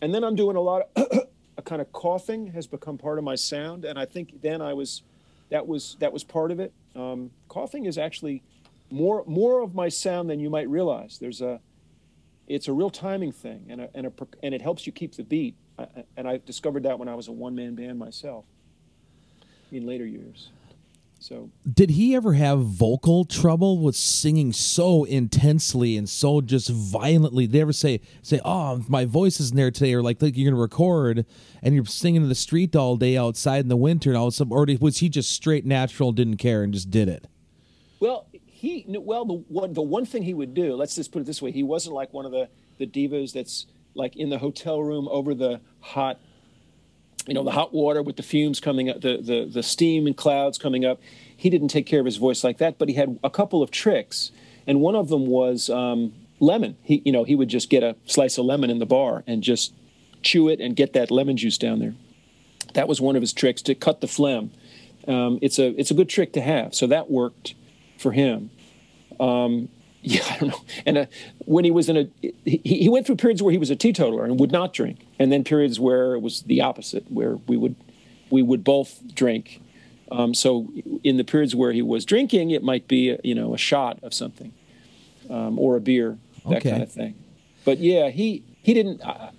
and 0.01 0.13
then 0.13 0.23
i'm 0.23 0.36
doing 0.36 0.56
a 0.56 0.62
lot 0.62 0.89
of 0.95 1.08
a 1.58 1.62
kind 1.62 1.82
of 1.82 1.91
coughing 1.91 2.47
has 2.47 2.67
become 2.67 2.97
part 2.97 3.17
of 3.17 3.23
my 3.23 3.36
sound. 3.36 3.86
And 3.86 3.97
i 3.97 4.06
think 4.06 4.41
then 4.41 4.62
i 4.62 4.73
was 4.73 5.01
that 5.49 5.65
was 5.65 5.95
that 5.99 6.12
was 6.12 6.23
part 6.23 6.51
of 6.51 6.60
it. 6.60 6.73
Um, 6.95 7.32
coughing 7.47 7.86
is 7.86 7.97
actually 7.97 8.43
more 8.91 9.23
more 9.25 9.62
of 9.62 9.73
my 9.73 9.89
sound 9.89 10.30
than 10.30 10.39
you 10.39 10.49
might 10.49 10.69
realize. 10.69 11.17
There's 11.19 11.41
a 11.41 11.60
it's 12.47 12.67
a 12.67 12.73
real 12.73 12.89
timing 12.89 13.34
thing 13.34 13.65
and, 13.69 13.82
a, 13.82 13.89
and, 13.93 14.08
a, 14.08 14.12
and 14.41 14.56
it 14.56 14.62
helps 14.62 14.86
you 14.86 14.93
keep 14.93 15.15
the 15.15 15.23
beat. 15.23 15.56
I, 15.80 15.88
and 16.15 16.27
i 16.27 16.38
discovered 16.43 16.84
that 16.84 16.97
when 16.97 17.08
i 17.08 17.13
was 17.13 17.27
a 17.27 17.32
one-man 17.32 17.75
band 17.75 17.99
myself 17.99 18.45
in 19.71 19.86
later 19.86 20.06
years 20.08 20.49
so 21.19 21.49
Did 21.71 21.91
he 21.91 22.15
ever 22.15 22.34
have 22.34 22.60
vocal 22.60 23.25
trouble 23.25 23.80
with 23.80 23.95
singing 23.95 24.53
so 24.53 25.03
intensely 25.03 25.97
and 25.97 26.08
so 26.08 26.41
just 26.41 26.69
violently? 26.69 27.45
Did 27.47 27.53
they 27.53 27.62
ever 27.62 27.73
say 27.73 28.01
say, 28.21 28.39
"Oh, 28.45 28.84
my 28.88 29.06
voice 29.06 29.39
isn't 29.39 29.56
there 29.56 29.71
today," 29.71 29.93
or 29.93 30.01
like, 30.01 30.21
like 30.21 30.38
you're 30.38 30.51
gonna 30.51 30.62
record 30.62 31.25
and 31.62 31.75
you're 31.75 31.86
singing 31.86 32.21
in 32.21 32.30
the 32.30 32.36
street 32.36 32.75
all 32.75 32.97
day 32.97 33.17
outside 33.17 33.62
in 33.62 33.67
the 33.67 33.77
winter, 33.77 34.12
and 34.12 34.17
all 34.17 34.27
of 34.27 34.34
a 34.34 34.36
sudden, 34.36 34.53
or 34.53 34.67
was 34.80 34.99
he 34.99 35.10
just 35.10 35.32
straight 35.32 35.65
natural, 35.65 36.12
didn't 36.12 36.38
care, 36.38 36.63
and 36.63 36.73
just 36.73 36.91
did 36.91 37.10
it? 37.10 37.27
Well, 37.99 38.27
he 38.45 38.86
well 38.88 39.25
the 39.25 39.34
one 39.34 39.73
the 39.73 39.82
one 39.82 40.06
thing 40.06 40.23
he 40.23 40.34
would 40.34 40.53
do. 40.53 40.75
Let's 40.75 40.95
just 40.95 41.12
put 41.12 41.21
it 41.21 41.25
this 41.25 41.41
way: 41.41 41.51
he 41.51 41.63
wasn't 41.63 41.95
like 41.95 42.13
one 42.13 42.25
of 42.25 42.32
the 42.32 42.49
the 42.77 42.88
divas 42.88 43.34
that's 43.34 43.65
like 43.95 44.15
in 44.15 44.30
the 44.30 44.38
hotel 44.38 44.82
room 44.82 45.08
over 45.10 45.34
the 45.34 45.62
hot, 45.80 46.19
you 47.27 47.33
know, 47.33 47.43
the 47.43 47.51
hot 47.51 47.73
water 47.73 48.01
with 48.01 48.15
the 48.15 48.23
fumes 48.23 48.59
coming 48.59 48.89
up, 48.89 49.01
the 49.01 49.17
the 49.17 49.45
the 49.45 49.63
steam 49.63 50.07
and 50.07 50.15
clouds 50.15 50.57
coming 50.57 50.85
up. 50.85 50.99
He 51.35 51.49
didn't 51.49 51.67
take 51.67 51.85
care 51.85 51.99
of 51.99 52.05
his 52.05 52.17
voice 52.17 52.43
like 52.43 52.57
that, 52.57 52.77
but 52.77 52.87
he 52.87 52.95
had 52.95 53.19
a 53.23 53.29
couple 53.29 53.61
of 53.61 53.69
tricks, 53.69 54.31
and 54.65 54.81
one 54.81 54.95
of 54.95 55.09
them 55.09 55.27
was 55.27 55.69
um, 55.69 56.13
lemon. 56.39 56.77
He 56.81 57.01
you 57.05 57.11
know 57.11 57.25
he 57.25 57.35
would 57.35 57.49
just 57.49 57.69
get 57.69 57.83
a 57.83 57.95
slice 58.05 58.37
of 58.37 58.45
lemon 58.45 58.69
in 58.69 58.79
the 58.79 58.85
bar 58.85 59.23
and 59.27 59.43
just 59.43 59.73
chew 60.21 60.49
it 60.49 60.59
and 60.59 60.75
get 60.75 60.93
that 60.93 61.11
lemon 61.11 61.37
juice 61.37 61.57
down 61.57 61.79
there. 61.79 61.95
That 62.73 62.87
was 62.87 63.01
one 63.01 63.15
of 63.15 63.21
his 63.21 63.33
tricks 63.33 63.61
to 63.63 63.75
cut 63.75 64.01
the 64.01 64.07
phlegm. 64.07 64.51
Um, 65.07 65.39
it's 65.41 65.59
a 65.59 65.67
it's 65.79 65.91
a 65.91 65.93
good 65.93 66.09
trick 66.09 66.33
to 66.33 66.41
have. 66.41 66.73
So 66.73 66.87
that 66.87 67.11
worked 67.11 67.55
for 67.97 68.13
him. 68.13 68.51
Um, 69.19 69.69
yeah, 70.10 70.22
I 70.30 70.38
don't 70.39 70.50
know. 70.50 70.62
And 70.86 70.98
uh, 70.98 71.06
when 71.46 71.65
he 71.65 71.72
was 71.72 71.89
in 71.89 71.98
a, 71.98 72.10
he, 72.46 72.58
he 72.63 72.89
went 72.89 73.06
through 73.06 73.17
periods 73.17 73.41
where 73.43 73.52
he 73.52 73.58
was 73.58 73.70
a 73.70 73.76
teetotaler 73.76 74.26
and 74.26 74.39
would 74.39 74.52
not 74.52 74.74
drink, 74.74 75.06
and 75.20 75.32
then 75.32 75.43
periods 75.43 75.80
where 75.80 76.13
it 76.15 76.22
was 76.22 76.41
the 76.43 76.62
opposite, 76.62 77.12
where 77.12 77.36
we 77.48 77.58
would 77.58 77.76
we 78.30 78.41
would 78.41 78.63
both 78.63 79.02
drink. 79.13 79.62
Um, 80.12 80.34
so 80.34 80.70
in 81.04 81.17
the 81.17 81.24
periods 81.24 81.54
where 81.56 81.72
he 81.74 81.82
was 81.82 82.06
drinking, 82.06 82.52
it 82.52 82.63
might 82.63 82.88
be 82.88 83.17
you 83.24 83.36
know 83.36 83.54
a 83.54 83.58
shot 83.58 84.00
of 84.04 84.13
something, 84.13 84.54
um, 85.30 85.60
or 85.60 85.76
a 85.76 85.82
beer, 85.82 86.17
that 86.50 86.58
Okay. 86.58 86.70
kind 86.72 86.84
of 86.84 86.91
thing. 86.91 87.15
But 87.65 87.80
yeah, 87.80 88.10
he 88.10 88.43
he 88.63 88.74
didn't. 88.74 89.02
Uh, 89.02 89.32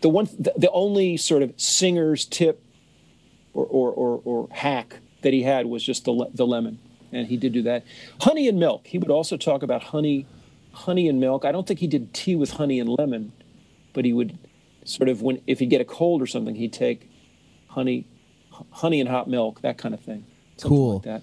the 0.00 0.08
one, 0.08 0.28
the, 0.36 0.52
the 0.56 0.70
only 0.72 1.16
sort 1.16 1.42
of 1.44 1.52
singer's 1.56 2.24
tip 2.24 2.60
or, 3.54 3.64
or, 3.64 3.90
or, 3.92 4.20
or 4.24 4.48
hack 4.50 4.98
that 5.22 5.32
he 5.32 5.44
had 5.44 5.66
was 5.66 5.84
just 5.84 6.04
the, 6.04 6.10
le- 6.10 6.30
the 6.34 6.44
lemon. 6.44 6.80
And 7.12 7.26
he 7.26 7.36
did 7.36 7.52
do 7.52 7.62
that. 7.62 7.84
Honey 8.20 8.48
and 8.48 8.58
milk. 8.58 8.86
He 8.86 8.98
would 8.98 9.10
also 9.10 9.36
talk 9.36 9.62
about 9.62 9.82
honey, 9.82 10.26
honey 10.72 11.08
and 11.08 11.20
milk. 11.20 11.44
I 11.44 11.52
don't 11.52 11.66
think 11.66 11.80
he 11.80 11.86
did 11.86 12.12
tea 12.14 12.34
with 12.34 12.52
honey 12.52 12.80
and 12.80 12.88
lemon, 12.88 13.32
but 13.92 14.04
he 14.04 14.12
would 14.12 14.38
sort 14.84 15.08
of 15.08 15.22
when 15.22 15.40
if 15.46 15.58
he'd 15.58 15.66
get 15.66 15.80
a 15.80 15.84
cold 15.84 16.22
or 16.22 16.26
something, 16.26 16.54
he'd 16.54 16.72
take 16.72 17.08
honey, 17.68 18.06
honey 18.70 19.00
and 19.00 19.08
hot 19.08 19.28
milk, 19.28 19.60
that 19.60 19.78
kind 19.78 19.94
of 19.94 20.00
thing. 20.00 20.24
Something 20.56 20.76
Cool. 20.76 20.94
Like 20.94 21.22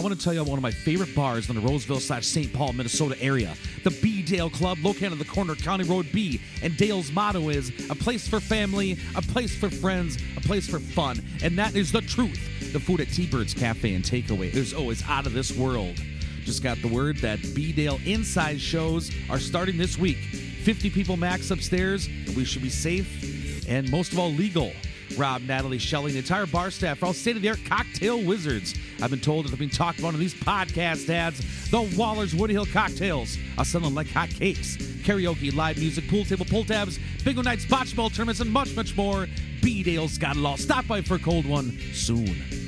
I 0.00 0.02
want 0.02 0.18
to 0.18 0.24
tell 0.24 0.32
you 0.32 0.40
about 0.40 0.48
one 0.48 0.58
of 0.58 0.62
my 0.62 0.70
favorite 0.70 1.14
bars 1.14 1.50
in 1.50 1.54
the 1.54 1.60
Roseville 1.60 2.00
slash 2.00 2.24
St. 2.26 2.54
Paul, 2.54 2.72
Minnesota 2.72 3.20
area. 3.22 3.52
The 3.84 3.90
B 3.90 4.22
Dale 4.22 4.48
Club, 4.48 4.78
located 4.82 5.12
on 5.12 5.18
the 5.18 5.26
corner 5.26 5.52
of 5.52 5.58
County 5.58 5.84
Road 5.84 6.06
B. 6.10 6.40
And 6.62 6.74
Dale's 6.78 7.12
motto 7.12 7.50
is 7.50 7.68
a 7.90 7.94
place 7.94 8.26
for 8.26 8.40
family, 8.40 8.96
a 9.14 9.20
place 9.20 9.54
for 9.54 9.68
friends, 9.68 10.16
a 10.38 10.40
place 10.40 10.66
for 10.66 10.78
fun. 10.78 11.22
And 11.42 11.58
that 11.58 11.76
is 11.76 11.92
the 11.92 12.00
truth. 12.00 12.40
The 12.72 12.78
food 12.78 13.00
at 13.00 13.08
T 13.08 13.26
Bird's 13.26 13.52
Cafe 13.52 13.94
and 13.94 14.04
Takeaway 14.04 14.54
is 14.54 14.72
always 14.72 15.02
out 15.08 15.26
of 15.26 15.32
this 15.32 15.50
world. 15.56 15.96
Just 16.44 16.62
got 16.62 16.80
the 16.80 16.88
word 16.88 17.16
that 17.18 17.40
B 17.52 17.72
Dale 17.72 17.98
inside 18.04 18.60
shows 18.60 19.10
are 19.28 19.40
starting 19.40 19.76
this 19.76 19.98
week. 19.98 20.18
50 20.18 20.88
people 20.90 21.16
max 21.16 21.50
upstairs, 21.50 22.06
and 22.06 22.36
we 22.36 22.44
should 22.44 22.62
be 22.62 22.70
safe 22.70 23.66
and 23.68 23.90
most 23.90 24.12
of 24.12 24.18
all 24.18 24.30
legal. 24.30 24.72
Rob, 25.16 25.42
Natalie, 25.42 25.78
Shelley, 25.78 26.12
the 26.12 26.18
entire 26.18 26.46
bar 26.46 26.70
staff 26.70 27.02
are 27.02 27.06
all 27.06 27.12
state 27.12 27.36
of 27.36 27.42
the 27.42 27.48
art 27.48 27.60
cocktail 27.66 28.22
wizards. 28.22 28.74
I've 29.02 29.10
been 29.10 29.20
told 29.20 29.44
that 29.44 29.50
they've 29.50 29.58
been 29.58 29.68
talked 29.68 29.98
about 29.98 30.14
in 30.14 30.20
these 30.20 30.34
podcast 30.34 31.08
ads. 31.08 31.70
The 31.70 31.82
Waller's 31.96 32.34
Woody 32.34 32.54
Hill 32.54 32.66
cocktails 32.66 33.36
are 33.58 33.64
selling 33.64 33.94
like 33.94 34.06
hotcakes. 34.06 34.76
Karaoke, 35.02 35.54
live 35.54 35.78
music, 35.78 36.08
pool 36.08 36.24
table, 36.24 36.46
pull 36.48 36.64
tabs, 36.64 36.98
bingo 37.24 37.42
nights, 37.42 37.64
bocce 37.64 37.94
ball 37.96 38.10
tournaments, 38.10 38.40
and 38.40 38.50
much, 38.50 38.74
much 38.76 38.96
more. 38.96 39.26
B 39.62 39.82
Dale's 39.82 40.18
got 40.18 40.36
it 40.36 40.44
all. 40.44 40.56
Stop 40.56 40.86
by 40.86 41.00
for 41.00 41.16
a 41.16 41.18
cold 41.18 41.46
one 41.46 41.76
soon. 41.92 42.59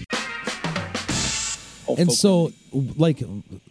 And 1.99 2.13
so, 2.13 2.53
like, 2.73 3.23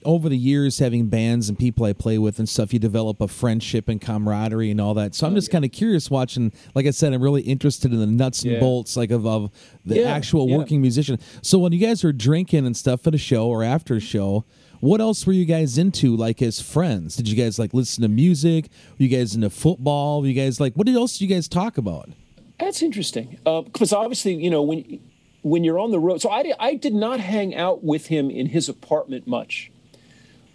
over 0.05 0.29
the 0.29 0.37
years, 0.37 0.79
having 0.79 1.07
bands 1.07 1.49
and 1.49 1.57
people 1.57 1.85
I 1.85 1.93
play 1.93 2.17
with 2.17 2.39
and 2.39 2.47
stuff, 2.47 2.73
you 2.73 2.79
develop 2.79 3.21
a 3.21 3.27
friendship 3.27 3.87
and 3.89 3.99
camaraderie 4.01 4.71
and 4.71 4.79
all 4.81 4.93
that. 4.95 5.15
So 5.15 5.27
I'm 5.27 5.33
oh, 5.33 5.35
just 5.35 5.51
kind 5.51 5.65
of 5.65 5.71
curious 5.71 6.09
watching. 6.09 6.51
Like 6.75 6.85
I 6.85 6.91
said, 6.91 7.13
I'm 7.13 7.21
really 7.21 7.41
interested 7.41 7.91
in 7.91 7.99
the 7.99 8.05
nuts 8.07 8.43
and 8.43 8.53
Yeah. 8.53 8.59
bolts, 8.59 8.95
like 8.97 9.11
of, 9.11 9.25
of 9.25 9.51
the 9.85 9.99
Yeah, 9.99 10.11
actual 10.13 10.49
yeah. 10.49 10.57
working 10.57 10.81
musician. 10.81 11.19
So 11.41 11.59
when 11.59 11.71
you 11.71 11.79
guys 11.79 12.03
were 12.03 12.13
drinking 12.13 12.65
and 12.65 12.75
stuff 12.75 13.05
at 13.07 13.15
a 13.15 13.17
show 13.19 13.47
or 13.47 13.63
after 13.63 13.95
a 13.95 13.99
show, 13.99 14.45
what 14.79 14.99
else 14.99 15.27
were 15.27 15.33
you 15.33 15.45
guys 15.45 15.77
into, 15.77 16.15
like 16.15 16.41
as 16.41 16.59
friends? 16.59 17.15
Did 17.15 17.27
you 17.29 17.35
guys 17.35 17.59
like 17.59 17.73
listen 17.73 18.01
to 18.01 18.07
music? 18.09 18.69
Were 18.97 19.03
you 19.05 19.09
guys 19.09 19.35
into 19.35 19.49
football? 19.51 20.21
Were 20.21 20.27
you 20.27 20.33
guys 20.33 20.59
like 20.59 20.73
what 20.73 20.89
else 20.89 21.17
did 21.17 21.29
you 21.29 21.35
guys 21.35 21.47
talk 21.47 21.77
about? 21.77 22.09
That's 22.59 22.81
interesting 22.81 23.37
uh, 23.45 23.61
because 23.61 23.93
obviously, 23.93 24.33
you 24.35 24.49
know, 24.49 24.61
when 24.63 24.99
when 25.41 25.63
you're 25.63 25.79
on 25.79 25.91
the 25.91 25.99
road, 25.99 26.21
so 26.21 26.29
I 26.29 26.53
I 26.59 26.75
did 26.75 26.93
not 26.93 27.19
hang 27.19 27.55
out 27.55 27.83
with 27.83 28.07
him 28.07 28.29
in 28.29 28.47
his 28.47 28.69
apartment 28.69 29.27
much. 29.27 29.71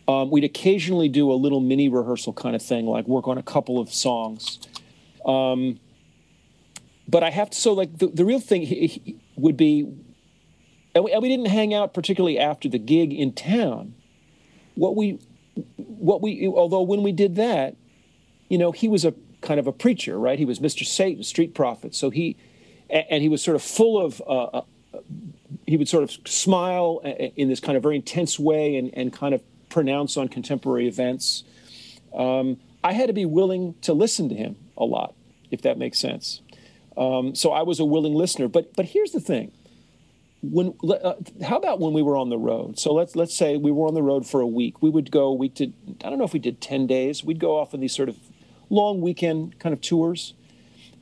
Um, 0.09 0.31
we'd 0.31 0.45
occasionally 0.45 1.09
do 1.09 1.33
a 1.33 1.35
little 1.35 1.61
mini 1.61 1.89
rehearsal 1.89 2.33
kind 2.33 2.55
of 2.55 2.63
thing, 2.63 2.87
like 2.87 3.09
work 3.09 3.27
on 3.27 3.39
a 3.39 3.43
couple 3.43 3.81
of 3.81 3.93
songs. 3.93 4.61
Um, 5.25 5.81
but 7.09 7.25
I 7.25 7.31
have 7.31 7.51
to, 7.51 7.59
so 7.59 7.73
like 7.73 7.99
the, 7.99 8.07
the 8.07 8.25
real 8.25 8.39
thing 8.39 8.63
he, 8.63 8.87
he 8.87 9.17
would 9.37 9.57
be, 9.57 9.81
and 10.95 11.05
we, 11.05 11.13
and 11.13 11.23
we 11.23 11.29
didn't 11.29 11.47
hang 11.47 11.75
out 11.75 11.93
particularly 11.93 12.39
after 12.39 12.69
the 12.69 12.79
gig 12.79 13.13
in 13.13 13.33
town. 13.33 13.95
What 14.77 14.95
we 14.95 15.19
what 15.77 16.21
we, 16.21 16.47
although 16.47 16.83
when 16.83 17.03
we 17.03 17.13
did 17.13 17.37
that, 17.37 17.77
you 18.49 18.59
know, 18.59 18.73
he 18.73 18.89
was 18.89 19.05
a 19.05 19.15
kind 19.41 19.59
of 19.59 19.67
a 19.67 19.73
preacher, 19.73 20.19
right? 20.19 20.39
He 20.39 20.45
was 20.45 20.59
Mr. 20.59 20.85
Satan, 20.85 21.23
street 21.23 21.55
prophet. 21.55 21.95
So 21.95 22.11
he, 22.11 22.37
and 22.91 23.23
he 23.23 23.29
was 23.29 23.43
sort 23.43 23.55
of 23.55 23.63
full 23.63 24.05
of, 24.05 24.21
uh, 24.27 24.45
uh, 24.45 24.63
he 25.67 25.77
would 25.77 25.89
sort 25.89 26.03
of 26.03 26.11
smile 26.27 27.01
in 27.37 27.49
this 27.49 27.61
kind 27.61 27.77
of 27.77 27.83
very 27.83 27.97
intense 27.97 28.39
way 28.39 28.77
and, 28.77 28.91
and 28.95 29.13
kind 29.13 29.35
of 29.35 29.43
pronounce 29.69 30.17
on 30.17 30.29
contemporary 30.29 30.89
events. 30.89 31.45
Um, 32.15 32.59
I 32.83 32.93
had 32.93 33.09
to 33.09 33.13
be 33.13 33.27
willing 33.27 33.75
to 33.83 33.93
listen 33.93 34.29
to 34.29 34.35
him 34.35 34.57
a 34.77 34.85
lot, 34.85 35.15
if 35.51 35.63
that 35.63 35.79
makes 35.79 35.99
sense. 35.99 36.41
Um, 36.97 37.35
so 37.35 37.53
I 37.53 37.63
was 37.63 37.81
a 37.81 37.85
willing 37.85 38.15
listener. 38.15 38.49
But 38.49 38.75
but 38.75 38.87
here's 38.87 39.13
the 39.13 39.21
thing: 39.21 39.53
when 40.43 40.75
uh, 40.89 41.15
how 41.45 41.57
about 41.57 41.81
when 41.81 41.93
we 41.93 42.03
were 42.03 42.17
on 42.17 42.31
the 42.31 42.39
road? 42.39 42.79
So 42.79 42.95
let's 42.95 43.17
let's 43.17 43.37
say 43.37 43.57
we 43.57 43.71
were 43.71 43.87
on 43.87 43.95
the 43.95 44.03
road 44.03 44.27
for 44.27 44.41
a 44.41 44.47
week. 44.47 44.83
We 44.83 44.91
would 44.91 45.11
go 45.11 45.33
week 45.33 45.55
to 45.57 45.73
I 46.05 46.09
don't 46.09 46.19
know 46.19 46.25
if 46.25 46.33
we 46.33 46.39
did 46.39 46.61
ten 46.61 46.87
days. 46.87 47.25
We'd 47.25 47.41
go 47.41 47.59
off 47.59 47.75
on 47.75 47.81
these 47.81 47.95
sort 47.95 48.09
of 48.09 48.17
long 48.71 49.01
weekend 49.01 49.59
kind 49.59 49.73
of 49.73 49.81
tours, 49.81 50.35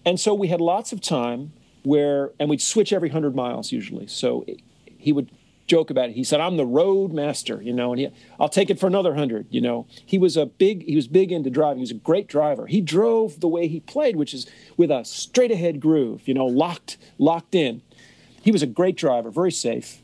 and 0.05 0.19
so 0.19 0.35
we 0.35 0.49
had 0.49 0.61
lots 0.61 0.93
of 0.93 1.01
time 1.01 1.53
where 1.85 2.31
and 2.39 2.51
we'd 2.51 2.61
switch 2.61 2.93
every 2.93 3.11
hundred 3.11 3.35
miles 3.35 3.73
usually. 3.73 4.07
So 4.07 4.45
he 4.99 5.13
would 5.13 5.31
joke 5.67 5.91
about 5.91 6.11
it. 6.11 6.17
He 6.17 6.25
said, 6.25 6.41
"I'm 6.41 6.57
the 6.57 6.67
road 6.67 7.13
master," 7.13 7.63
you 7.63 7.73
know, 7.73 7.93
and 7.93 8.01
he, 8.01 8.09
I'll 8.39 8.49
take 8.49 8.71
it 8.71 8.79
for 8.79 8.87
another 8.87 9.15
hundred. 9.15 9.47
You 9.51 9.61
know, 9.61 9.87
he 10.05 10.19
was 10.19 10.37
a 10.37 10.47
big 10.47 10.85
he 10.85 10.97
was 10.97 11.07
big 11.07 11.33
into 11.33 11.51
driving. 11.51 11.79
He 11.79 11.83
was 11.83 11.91
a 11.91 11.95
great 11.95 12.27
driver. 12.27 12.67
He 12.67 12.81
drove 12.81 13.41
the 13.41 13.49
way 13.49 13.69
he 13.69 13.81
played, 13.81 14.17
which 14.17 14.35
is 14.35 14.47
with 14.77 14.91
a 14.91 15.05
straight 15.05 15.53
ahead 15.53 15.81
groove. 15.81 16.27
You 16.27 16.35
know, 16.35 16.47
locked 16.47 16.97
locked 17.19 17.55
in. 17.55 17.83
He 18.43 18.51
was 18.51 18.63
a 18.63 18.67
great 18.67 18.97
driver, 18.97 19.31
very 19.31 19.53
safe. 19.53 20.03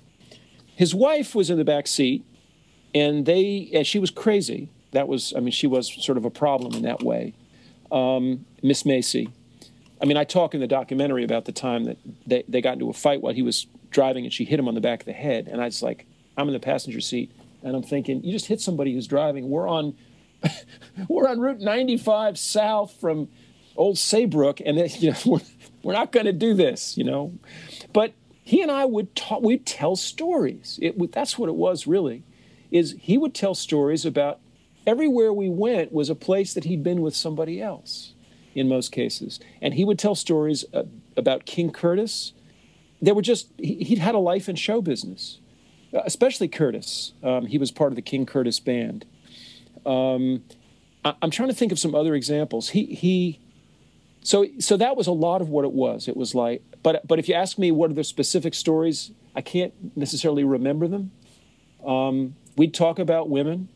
His 0.74 0.94
wife 0.94 1.34
was 1.34 1.50
in 1.50 1.58
the 1.58 1.64
back 1.64 1.86
seat, 1.86 2.24
and 2.94 3.26
they 3.26 3.70
and 3.74 3.86
she 3.86 3.98
was 3.98 4.10
crazy. 4.10 4.70
That 4.92 5.08
was, 5.08 5.32
I 5.36 5.40
mean, 5.40 5.52
she 5.52 5.66
was 5.66 5.92
sort 6.02 6.18
of 6.18 6.24
a 6.24 6.30
problem 6.30 6.74
in 6.74 6.82
that 6.82 7.02
way. 7.02 7.34
Um, 7.92 8.46
Miss 8.62 8.84
Macy. 8.84 9.30
I 10.00 10.06
mean, 10.06 10.16
I 10.16 10.24
talk 10.24 10.54
in 10.54 10.60
the 10.60 10.66
documentary 10.66 11.24
about 11.24 11.44
the 11.44 11.52
time 11.52 11.84
that 11.84 11.98
they, 12.26 12.44
they 12.48 12.60
got 12.60 12.74
into 12.74 12.88
a 12.88 12.94
fight 12.94 13.20
while 13.20 13.34
he 13.34 13.42
was 13.42 13.66
driving 13.90 14.24
and 14.24 14.32
she 14.32 14.44
hit 14.44 14.58
him 14.58 14.68
on 14.68 14.74
the 14.74 14.80
back 14.80 15.00
of 15.00 15.06
the 15.06 15.12
head. 15.12 15.46
And 15.46 15.60
I 15.60 15.66
was 15.66 15.82
like, 15.82 16.06
I'm 16.36 16.46
in 16.48 16.54
the 16.54 16.60
passenger 16.60 17.00
seat 17.00 17.30
and 17.62 17.76
I'm 17.76 17.82
thinking, 17.82 18.24
you 18.24 18.32
just 18.32 18.46
hit 18.46 18.60
somebody 18.60 18.94
who's 18.94 19.06
driving. 19.06 19.50
We're 19.50 19.68
on 19.68 19.94
we're 21.08 21.28
on 21.28 21.38
Route 21.38 21.60
95 21.60 22.38
south 22.38 22.94
from 22.98 23.28
Old 23.76 23.98
Saybrook, 23.98 24.60
and 24.64 24.78
they, 24.78 24.88
you 24.88 25.10
know, 25.10 25.16
we're, 25.26 25.40
we're 25.82 25.92
not 25.92 26.12
going 26.12 26.26
to 26.26 26.32
do 26.32 26.54
this, 26.54 26.96
you 26.96 27.04
know. 27.04 27.38
But 27.92 28.14
he 28.42 28.62
and 28.62 28.70
I 28.70 28.84
would 28.84 29.14
talk, 29.14 29.42
we'd 29.42 29.66
tell 29.66 29.96
stories. 29.96 30.78
It, 30.80 31.12
that's 31.12 31.38
what 31.38 31.48
it 31.48 31.54
was 31.54 31.86
really, 31.86 32.24
is 32.70 32.96
he 32.98 33.18
would 33.18 33.34
tell 33.34 33.54
stories 33.54 34.06
about 34.06 34.40
everywhere 34.86 35.32
we 35.32 35.48
went 35.48 35.92
was 35.92 36.08
a 36.08 36.14
place 36.14 36.54
that 36.54 36.64
he'd 36.64 36.82
been 36.82 37.02
with 37.02 37.14
somebody 37.14 37.60
else 37.60 38.14
in 38.54 38.68
most 38.68 38.92
cases. 38.92 39.40
And 39.60 39.74
he 39.74 39.84
would 39.84 39.98
tell 39.98 40.14
stories 40.14 40.64
uh, 40.72 40.84
about 41.16 41.46
King 41.46 41.70
Curtis. 41.70 42.32
They 43.00 43.12
were 43.12 43.22
just, 43.22 43.48
he, 43.58 43.84
he'd 43.84 43.98
had 43.98 44.14
a 44.14 44.18
life 44.18 44.48
in 44.48 44.56
show 44.56 44.82
business, 44.82 45.38
uh, 45.94 46.00
especially 46.04 46.48
Curtis. 46.48 47.12
Um, 47.22 47.46
he 47.46 47.58
was 47.58 47.70
part 47.70 47.92
of 47.92 47.96
the 47.96 48.02
King 48.02 48.26
Curtis 48.26 48.60
band. 48.60 49.06
Um, 49.86 50.44
I, 51.04 51.14
I'm 51.22 51.30
trying 51.30 51.48
to 51.48 51.54
think 51.54 51.72
of 51.72 51.78
some 51.78 51.94
other 51.94 52.14
examples. 52.14 52.70
He, 52.70 52.86
he, 52.86 53.40
so, 54.22 54.46
so 54.58 54.76
that 54.76 54.96
was 54.96 55.06
a 55.06 55.12
lot 55.12 55.40
of 55.40 55.48
what 55.48 55.64
it 55.64 55.72
was. 55.72 56.08
It 56.08 56.16
was 56.16 56.34
like, 56.34 56.62
but, 56.82 57.06
but 57.06 57.18
if 57.18 57.28
you 57.28 57.34
ask 57.34 57.58
me 57.58 57.70
what 57.70 57.90
are 57.90 57.94
the 57.94 58.04
specific 58.04 58.54
stories, 58.54 59.12
I 59.34 59.40
can't 59.40 59.72
necessarily 59.96 60.44
remember 60.44 60.88
them. 60.88 61.12
Um, 61.86 62.34
we'd 62.56 62.74
talk 62.74 62.98
about 62.98 63.30
women 63.30 63.68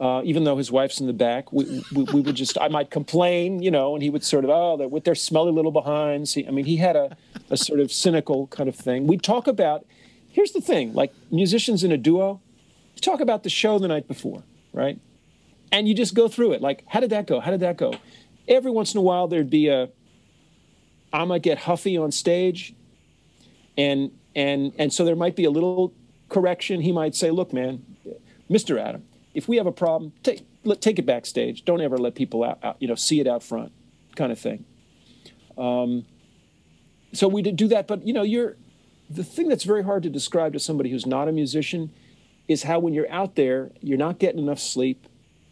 uh, 0.00 0.22
even 0.24 0.44
though 0.44 0.56
his 0.56 0.70
wife's 0.70 1.00
in 1.00 1.06
the 1.06 1.12
back, 1.12 1.52
we, 1.52 1.84
we, 1.94 2.04
we 2.04 2.20
would 2.20 2.36
just, 2.36 2.56
I 2.60 2.68
might 2.68 2.90
complain, 2.90 3.62
you 3.62 3.70
know, 3.70 3.94
and 3.94 4.02
he 4.02 4.10
would 4.10 4.22
sort 4.22 4.44
of, 4.44 4.50
oh, 4.50 4.76
with 4.86 5.04
their 5.04 5.14
smelly 5.14 5.50
little 5.50 5.72
behinds. 5.72 6.34
He, 6.34 6.46
I 6.46 6.50
mean, 6.50 6.66
he 6.66 6.76
had 6.76 6.94
a, 6.94 7.16
a 7.50 7.56
sort 7.56 7.80
of 7.80 7.90
cynical 7.90 8.46
kind 8.48 8.68
of 8.68 8.76
thing. 8.76 9.06
We'd 9.06 9.22
talk 9.22 9.46
about, 9.46 9.86
here's 10.30 10.52
the 10.52 10.60
thing, 10.60 10.94
like 10.94 11.12
musicians 11.30 11.82
in 11.82 11.90
a 11.90 11.96
duo, 11.96 12.40
you 12.94 13.00
talk 13.00 13.20
about 13.20 13.42
the 13.42 13.50
show 13.50 13.78
the 13.78 13.88
night 13.88 14.06
before, 14.06 14.42
right? 14.72 14.98
And 15.72 15.88
you 15.88 15.94
just 15.94 16.14
go 16.14 16.28
through 16.28 16.52
it. 16.52 16.62
Like, 16.62 16.84
how 16.86 17.00
did 17.00 17.10
that 17.10 17.26
go? 17.26 17.40
How 17.40 17.50
did 17.50 17.60
that 17.60 17.76
go? 17.76 17.94
Every 18.46 18.70
once 18.70 18.94
in 18.94 18.98
a 18.98 19.02
while, 19.02 19.28
there'd 19.28 19.50
be 19.50 19.68
a, 19.68 19.88
I 21.12 21.24
might 21.24 21.42
get 21.42 21.58
huffy 21.58 21.96
on 21.96 22.12
stage, 22.12 22.74
and 23.76 24.10
and 24.34 24.72
and 24.78 24.92
so 24.92 25.04
there 25.04 25.16
might 25.16 25.36
be 25.36 25.44
a 25.44 25.50
little 25.50 25.94
correction. 26.28 26.80
He 26.80 26.92
might 26.92 27.14
say, 27.14 27.30
"Look, 27.30 27.52
man, 27.52 27.84
Mr. 28.50 28.80
Adam, 28.80 29.04
if 29.38 29.48
we 29.48 29.56
have 29.56 29.66
a 29.66 29.72
problem, 29.72 30.12
take 30.22 30.44
let, 30.64 30.80
take 30.80 30.98
it 30.98 31.06
backstage. 31.06 31.64
Don't 31.64 31.80
ever 31.80 31.96
let 31.96 32.16
people 32.16 32.42
out, 32.42 32.58
out, 32.62 32.76
you 32.80 32.88
know, 32.88 32.96
see 32.96 33.20
it 33.20 33.26
out 33.26 33.42
front, 33.42 33.72
kind 34.16 34.32
of 34.32 34.38
thing." 34.38 34.64
Um, 35.56 36.04
so 37.12 37.28
we 37.28 37.40
did 37.40 37.56
do 37.56 37.68
that, 37.68 37.86
but 37.86 38.06
you 38.06 38.12
know, 38.12 38.22
you're 38.22 38.56
the 39.08 39.24
thing 39.24 39.48
that's 39.48 39.64
very 39.64 39.84
hard 39.84 40.02
to 40.02 40.10
describe 40.10 40.52
to 40.52 40.58
somebody 40.58 40.90
who's 40.90 41.06
not 41.06 41.28
a 41.28 41.32
musician 41.32 41.92
is 42.48 42.64
how 42.64 42.80
when 42.80 42.94
you're 42.94 43.10
out 43.10 43.36
there, 43.36 43.70
you're 43.80 43.98
not 43.98 44.18
getting 44.18 44.40
enough 44.40 44.58
sleep. 44.58 45.06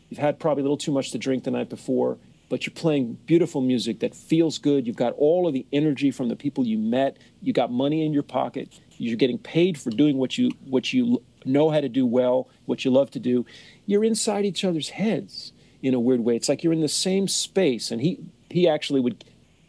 You've 0.09 0.19
had 0.19 0.39
probably 0.39 0.63
a 0.63 0.65
little 0.65 0.77
too 0.77 0.93
much 0.93 1.13
to 1.13 1.19
drink 1.19 1.45
the 1.45 1.51
night 1.53 1.69
before, 1.69 2.19
but 2.49 2.67
you're 2.67 2.75
playing 2.75 3.19
beautiful 3.27 3.61
music 3.61 4.01
that 4.01 4.15
feels 4.15 4.59
good. 4.59 4.87
You've 4.87 4.97
got 4.97 5.15
all 5.15 5.47
of 5.47 5.55
the 5.55 5.65
energy 5.73 6.11
from 6.11 6.29
the 6.29 6.37
people 6.37 6.67
you 6.67 6.79
met. 6.79 7.19
You 7.41 7.53
got 7.53 7.71
money 7.71 8.05
in 8.05 8.13
your 8.13 8.23
pocket. 8.23 8.81
You're 8.99 9.17
getting 9.17 9.39
paid 9.39 9.79
for 9.79 9.91
doing 9.91 10.17
what 10.17 10.37
you 10.37 10.51
what 10.65 10.93
you 10.93 11.23
know 11.47 11.71
how 11.71 11.81
to 11.81 11.89
do 11.89 12.07
well, 12.07 12.49
what 12.65 12.85
you 12.85 12.91
love 12.91 13.11
to 13.13 13.21
do. 13.21 13.47
You're 13.87 14.05
inside 14.05 14.45
each 14.45 14.65
other's 14.65 14.91
heads 14.91 15.53
in 15.83 15.95
a 15.95 16.01
weird 16.01 16.21
way. 16.21 16.37
It's 16.37 16.49
like 16.49 16.65
you're 16.65 16.73
in 16.73 16.81
the 16.81 16.89
same 16.89 17.29
space. 17.29 17.91
And 17.91 18.01
he 18.01 18.19
he 18.51 18.69
actually 18.69 19.01
would 19.01 19.25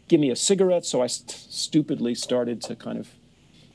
give 0.08 0.20
me 0.20 0.30
a 0.30 0.36
cigarette, 0.36 0.86
so 0.86 1.02
I 1.02 1.06
st- 1.06 1.30
stupidly 1.30 2.14
started 2.14 2.62
to 2.62 2.76
kind 2.76 2.98
of. 2.98 3.10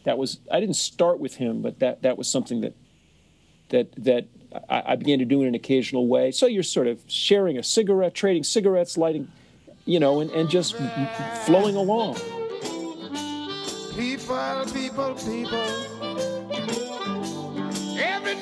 That 0.03 0.17
was 0.17 0.39
I 0.51 0.59
didn't 0.59 0.75
start 0.75 1.19
with 1.19 1.35
him, 1.35 1.61
but 1.61 1.79
that 1.79 2.01
that 2.01 2.17
was 2.17 2.27
something 2.27 2.61
that 2.61 2.73
that 3.69 3.87
that 4.03 4.25
I, 4.69 4.83
I 4.87 4.95
began 4.95 5.19
to 5.19 5.25
do 5.25 5.41
in 5.41 5.47
an 5.47 5.55
occasional 5.55 6.07
way. 6.07 6.31
So 6.31 6.45
you're 6.45 6.63
sort 6.63 6.87
of 6.87 7.01
sharing 7.07 7.57
a 7.57 7.63
cigarette, 7.63 8.13
trading 8.13 8.43
cigarettes, 8.43 8.97
lighting, 8.97 9.31
you 9.85 9.99
know, 9.99 10.19
and, 10.19 10.29
and 10.31 10.49
just 10.49 10.75
flowing 11.45 11.75
along. 11.75 12.15
People, 13.95 14.65
people, 14.73 15.15
people. 15.15 16.02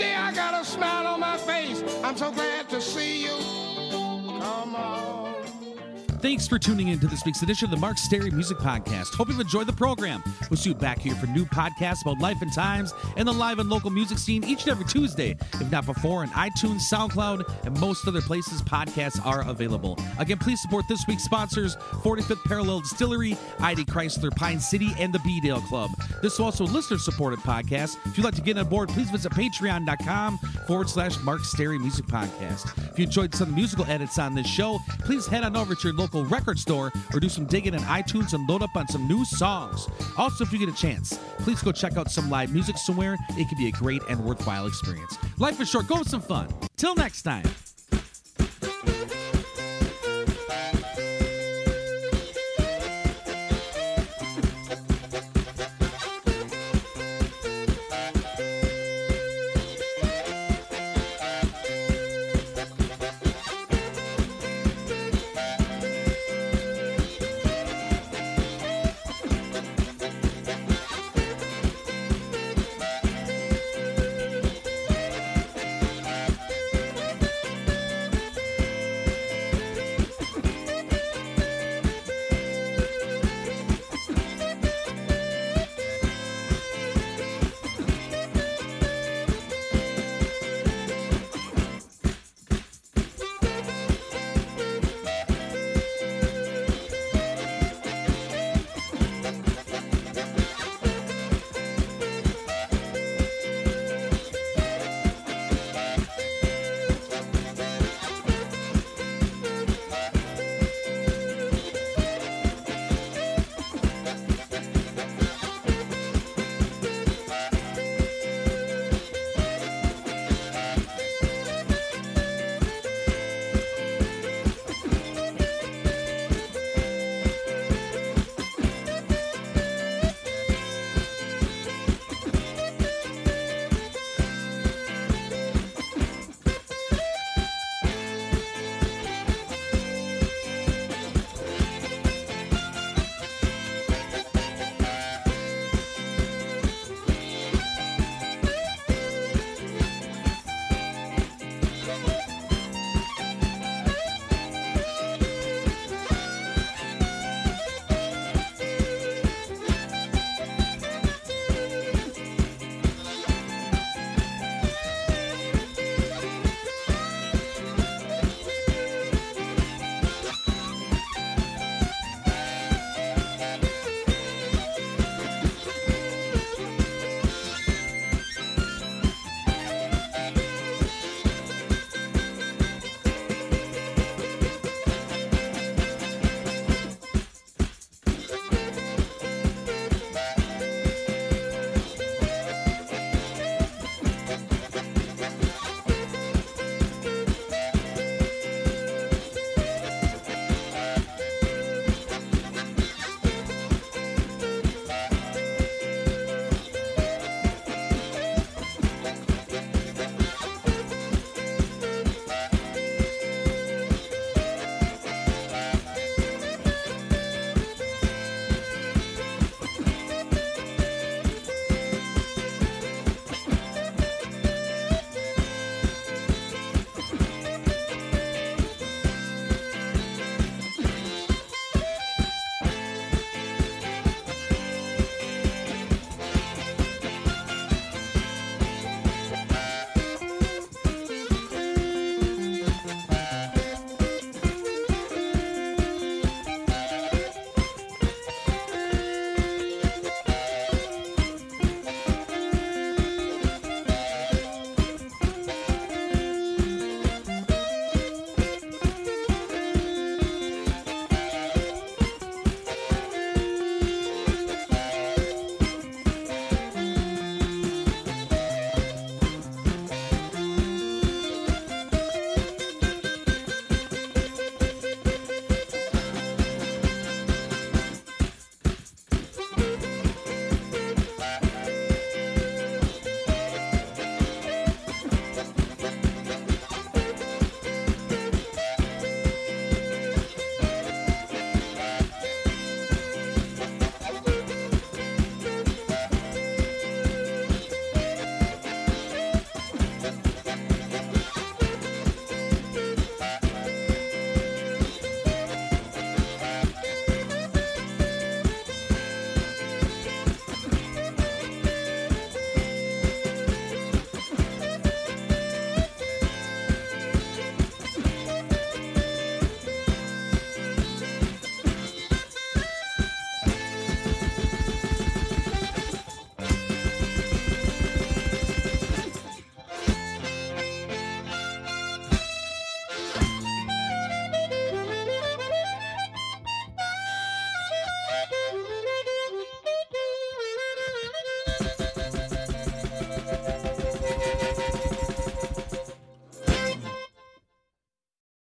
Day 0.02 0.16
I 0.16 0.34
got 0.34 0.60
a 0.60 0.66
smile 0.66 1.06
on 1.06 1.20
my 1.20 1.38
face. 1.38 1.84
I'm 2.04 2.18
so 2.18 2.32
glad 2.32 2.68
to 2.70 2.82
see 2.82 3.22
you. 3.22 3.38
Come 4.40 4.76
on. 4.76 5.31
Thanks 6.22 6.48
for 6.48 6.60
tuning 6.60 6.90
in 6.90 7.00
to 7.00 7.08
this 7.08 7.26
week's 7.26 7.42
edition 7.42 7.66
of 7.66 7.72
the 7.72 7.78
Mark 7.78 7.98
Stary 7.98 8.30
Music 8.30 8.60
Podcast. 8.60 9.16
Hope 9.16 9.30
you've 9.30 9.40
enjoyed 9.40 9.66
the 9.66 9.74
program. 9.74 10.22
We'll 10.52 10.58
see 10.58 10.70
you 10.70 10.76
back 10.76 11.00
here 11.00 11.16
for 11.16 11.26
new 11.26 11.46
podcasts 11.46 12.04
about 12.04 12.20
life 12.20 12.44
and 12.44 12.54
times 12.54 12.94
and 13.18 13.28
the 13.28 13.32
live 13.32 13.58
and 13.58 13.72
local 13.72 13.90
music 13.90 14.20
scene 14.20 14.44
each 14.44 14.62
and 14.62 14.70
every 14.70 14.86
Tuesday, 14.86 15.36
if 15.54 15.72
not 15.72 15.88
before, 15.88 16.22
on 16.22 16.28
iTunes, 16.30 16.82
SoundCloud, 16.82 17.66
and 17.66 17.80
most 17.80 18.08
other 18.08 18.22
places 18.22 18.62
podcasts 18.62 19.26
are 19.26 19.50
available. 19.50 19.98
Again, 20.20 20.38
please 20.38 20.62
support 20.62 20.88
this 20.88 21.04
week's 21.08 21.24
sponsors 21.24 21.76
45th 21.76 22.44
Parallel 22.44 22.82
Distillery, 22.82 23.36
ID 23.60 23.86
Chrysler 23.86 24.30
Pine 24.36 24.60
City, 24.60 24.92
and 25.00 25.12
the 25.12 25.20
B-Dale 25.20 25.62
Club. 25.62 25.90
This 26.22 26.34
is 26.34 26.40
also 26.40 26.66
a 26.66 26.68
listener 26.68 27.00
supported 27.00 27.40
podcast. 27.40 27.98
If 28.06 28.16
you'd 28.16 28.26
like 28.26 28.36
to 28.36 28.42
get 28.42 28.60
on 28.60 28.68
board, 28.68 28.90
please 28.90 29.10
visit 29.10 29.32
patreon.com 29.32 30.38
forward 30.68 30.88
slash 30.88 31.20
Mark 31.22 31.44
Stary 31.46 31.80
Music 31.80 32.06
Podcast. 32.06 32.78
If 32.92 33.00
you 33.00 33.06
enjoyed 33.06 33.34
some 33.34 33.50
of 33.50 33.56
the 33.56 33.60
musical 33.60 33.86
edits 33.86 34.20
on 34.20 34.36
this 34.36 34.46
show, 34.48 34.78
please 35.00 35.26
head 35.26 35.44
on 35.44 35.56
over 35.56 35.74
to 35.74 35.88
your 35.88 35.94
local 36.12 36.30
record 36.30 36.60
store 36.60 36.92
or 37.14 37.20
do 37.20 37.30
some 37.30 37.46
digging 37.46 37.74
in 37.74 37.80
iTunes 37.82 38.34
and 38.34 38.48
load 38.48 38.62
up 38.62 38.76
on 38.76 38.88
some 38.88 39.08
new 39.08 39.24
songs. 39.26 39.88
Also, 40.18 40.44
if 40.44 40.52
you 40.52 40.60
get 40.60 40.70
a 40.70 40.74
chance, 40.74 41.18
please 41.40 41.62
go 41.62 41.72
check 41.72 41.98
out 41.98 42.12
some 42.12 42.30
live 42.30 42.52
music 42.52 42.78
somewhere. 42.78 43.18
It 43.32 43.48
can 43.48 43.58
be 43.58 43.68
a 43.68 43.72
great 43.72 44.02
and 44.10 44.24
worthwhile 44.24 44.68
experience. 44.68 45.18
Life 45.38 45.60
is 45.62 45.70
short, 45.70 45.88
go 45.88 46.00
with 46.00 46.10
some 46.10 46.22
fun. 46.22 46.48
Till 46.78 46.96
next 46.96 47.24
time. 47.24 47.46